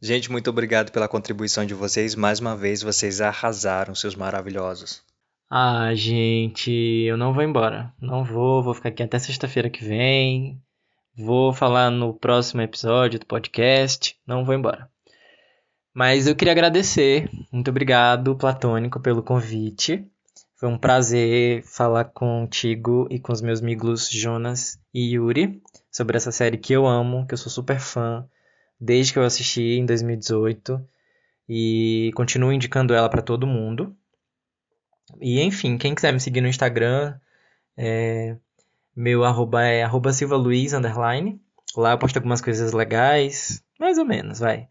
Gente, 0.00 0.30
muito 0.30 0.50
obrigado 0.50 0.90
pela 0.92 1.08
contribuição 1.08 1.64
de 1.64 1.74
vocês. 1.74 2.14
Mais 2.14 2.40
uma 2.40 2.56
vez, 2.56 2.82
vocês 2.82 3.20
arrasaram, 3.20 3.94
seus 3.94 4.14
maravilhosos. 4.14 5.02
Ah, 5.50 5.94
gente, 5.94 6.70
eu 6.70 7.16
não 7.16 7.32
vou 7.32 7.42
embora. 7.42 7.92
Não 8.00 8.24
vou, 8.24 8.62
vou 8.62 8.74
ficar 8.74 8.88
aqui 8.88 9.02
até 9.02 9.18
sexta-feira 9.18 9.70
que 9.70 9.84
vem. 9.84 10.60
Vou 11.16 11.52
falar 11.52 11.90
no 11.90 12.12
próximo 12.12 12.60
episódio 12.62 13.20
do 13.20 13.26
podcast. 13.26 14.16
Não 14.26 14.44
vou 14.44 14.54
embora. 14.54 14.90
Mas 15.94 16.26
eu 16.26 16.34
queria 16.34 16.52
agradecer. 16.52 17.30
Muito 17.52 17.70
obrigado, 17.70 18.36
Platônico, 18.36 18.98
pelo 19.00 19.22
convite. 19.22 20.04
Foi 20.56 20.68
um 20.68 20.78
prazer 20.78 21.62
falar 21.64 22.04
contigo 22.06 23.06
e 23.10 23.20
com 23.20 23.32
os 23.32 23.40
meus 23.40 23.60
amigos 23.60 24.08
Jonas 24.10 24.78
e 24.92 25.14
Yuri 25.14 25.62
sobre 25.90 26.16
essa 26.16 26.32
série 26.32 26.58
que 26.58 26.72
eu 26.72 26.86
amo, 26.86 27.26
que 27.26 27.34
eu 27.34 27.38
sou 27.38 27.50
super 27.50 27.78
fã 27.78 28.26
desde 28.80 29.12
que 29.12 29.18
eu 29.18 29.24
assisti 29.24 29.78
em 29.78 29.86
2018 29.86 30.84
e 31.48 32.10
continuo 32.14 32.52
indicando 32.52 32.94
ela 32.94 33.08
para 33.08 33.22
todo 33.22 33.46
mundo. 33.46 33.96
E 35.20 35.40
enfim, 35.42 35.76
quem 35.78 35.94
quiser 35.94 36.12
me 36.12 36.20
seguir 36.20 36.40
no 36.40 36.48
Instagram, 36.48 37.18
é, 37.76 38.36
meu 38.94 39.24
arroba 39.24 39.62
é 39.64 39.82
arroba 39.82 40.12
silvaluiz, 40.12 40.72
underline. 40.72 41.40
Lá 41.76 41.92
eu 41.92 41.98
posto 41.98 42.16
algumas 42.16 42.40
coisas 42.40 42.72
legais, 42.72 43.62
mais 43.78 43.98
ou 43.98 44.04
menos, 44.04 44.38
vai. 44.38 44.68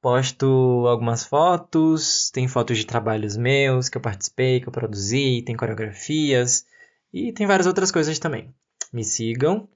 Posto 0.00 0.86
algumas 0.86 1.24
fotos, 1.24 2.30
tem 2.30 2.46
fotos 2.46 2.78
de 2.78 2.86
trabalhos 2.86 3.36
meus 3.36 3.88
que 3.88 3.96
eu 3.96 4.02
participei, 4.02 4.60
que 4.60 4.68
eu 4.68 4.72
produzi, 4.72 5.42
tem 5.42 5.56
coreografias 5.56 6.66
e 7.12 7.32
tem 7.32 7.46
várias 7.46 7.66
outras 7.66 7.90
coisas 7.90 8.18
também. 8.18 8.54
Me 8.92 9.02
sigam 9.02 9.68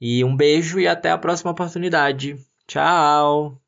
e 0.00 0.24
um 0.24 0.36
beijo 0.36 0.78
e 0.80 0.86
até 0.88 1.10
a 1.10 1.18
próxima 1.18 1.52
oportunidade. 1.52 2.36
Tchau! 2.66 3.60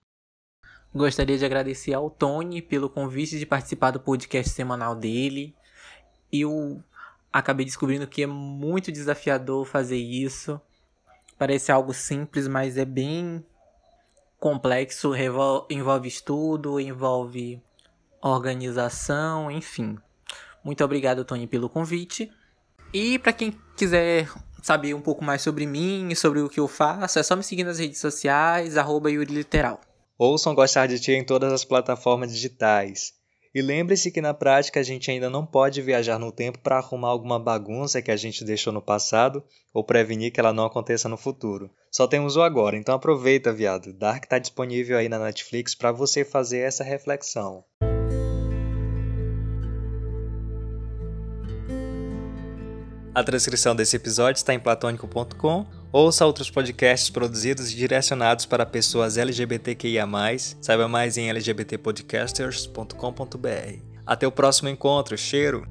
Gostaria 0.93 1.39
de 1.39 1.45
agradecer 1.45 1.95
ao 1.95 2.11
Tony 2.11 2.61
pelo 2.61 2.91
convite 2.91 3.39
de 3.39 3.47
participar 3.47 3.93
do 3.93 4.01
podcast 4.01 4.53
semanal 4.53 4.97
dele. 4.97 5.55
Eu 6.33 6.83
acabei 7.33 7.65
descobrindo 7.65 8.09
que 8.09 8.25
é 8.25 8.27
muito 8.27 8.91
desafiador 8.91 9.65
fazer 9.65 9.99
isso. 9.99 10.61
Parece 11.39 11.71
algo 11.71 11.95
simples, 11.95 12.49
mas 12.49 12.77
é 12.77 12.85
bem 12.85 13.45
complexo, 14.41 15.13
envolve 15.71 16.09
estudo, 16.09 16.81
envolve 16.81 17.63
organização, 18.21 19.49
enfim. 19.49 19.97
Muito 20.65 20.85
obrigado, 20.85 21.25
Tony, 21.25 21.47
pelo 21.47 21.69
convite. 21.69 22.33
E 22.93 23.17
para 23.21 23.33
quem 23.33 23.57
quiser 23.77 24.29
saber 24.61 24.93
um 24.95 25.01
pouco 25.01 25.25
mais 25.25 25.41
sobre 25.41 25.67
mim 25.67 26.09
e 26.11 26.17
sobre 26.17 26.41
o 26.41 26.49
que 26.49 26.59
eu 26.59 26.67
faço, 26.67 27.21
é 27.21 27.23
só 27.23 27.37
me 27.37 27.45
seguir 27.45 27.63
nas 27.63 27.79
redes 27.79 28.01
sociais, 28.01 28.77
arroba 28.77 29.09
Yuri 29.09 29.33
Literal. 29.33 29.81
Ouçam 30.23 30.55
Gostar 30.55 30.87
de 30.87 31.01
Ti 31.01 31.13
em 31.13 31.25
todas 31.25 31.51
as 31.51 31.65
plataformas 31.65 32.31
digitais. 32.31 33.15
E 33.55 33.63
lembre-se 33.63 34.11
que 34.11 34.21
na 34.21 34.35
prática 34.35 34.79
a 34.79 34.83
gente 34.83 35.11
ainda 35.11 35.31
não 35.31 35.47
pode 35.47 35.81
viajar 35.81 36.19
no 36.19 36.31
tempo 36.31 36.59
para 36.59 36.77
arrumar 36.77 37.09
alguma 37.09 37.39
bagunça 37.39 38.03
que 38.03 38.11
a 38.11 38.17
gente 38.19 38.45
deixou 38.45 38.71
no 38.71 38.83
passado 38.83 39.43
ou 39.73 39.83
prevenir 39.83 40.31
que 40.31 40.39
ela 40.39 40.53
não 40.53 40.67
aconteça 40.67 41.09
no 41.09 41.17
futuro. 41.17 41.71
Só 41.91 42.07
temos 42.07 42.37
o 42.37 42.43
agora, 42.43 42.77
então 42.77 42.95
aproveita, 42.95 43.51
viado. 43.51 43.95
Dark 43.95 44.25
está 44.25 44.39
disponível 44.39 44.99
aí 44.99 45.09
na 45.09 45.19
Netflix 45.19 45.75
para 45.75 45.91
você 45.91 46.23
fazer 46.23 46.59
essa 46.59 46.85
reflexão. 46.85 47.65
A 53.15 53.23
transcrição 53.25 53.75
desse 53.75 53.97
episódio 53.97 54.39
está 54.39 54.55
em 54.55 54.61
platônico.com. 54.61 55.67
Ouça 55.93 56.25
outros 56.25 56.49
podcasts 56.49 57.11
produzidos 57.11 57.73
e 57.73 57.77
direcionados 57.77 58.47
para 58.47 58.65
pessoas 58.65 59.17
LGBTQIA+. 59.17 60.07
Saiba 60.61 60.87
mais 60.87 61.19
em 61.19 61.33
lgbtpodcasters.com.br. 61.33 63.83
Até 64.07 64.25
o 64.27 64.33
próximo 64.33 64.69
encontro. 64.69 65.19
Cheiro! 65.19 65.67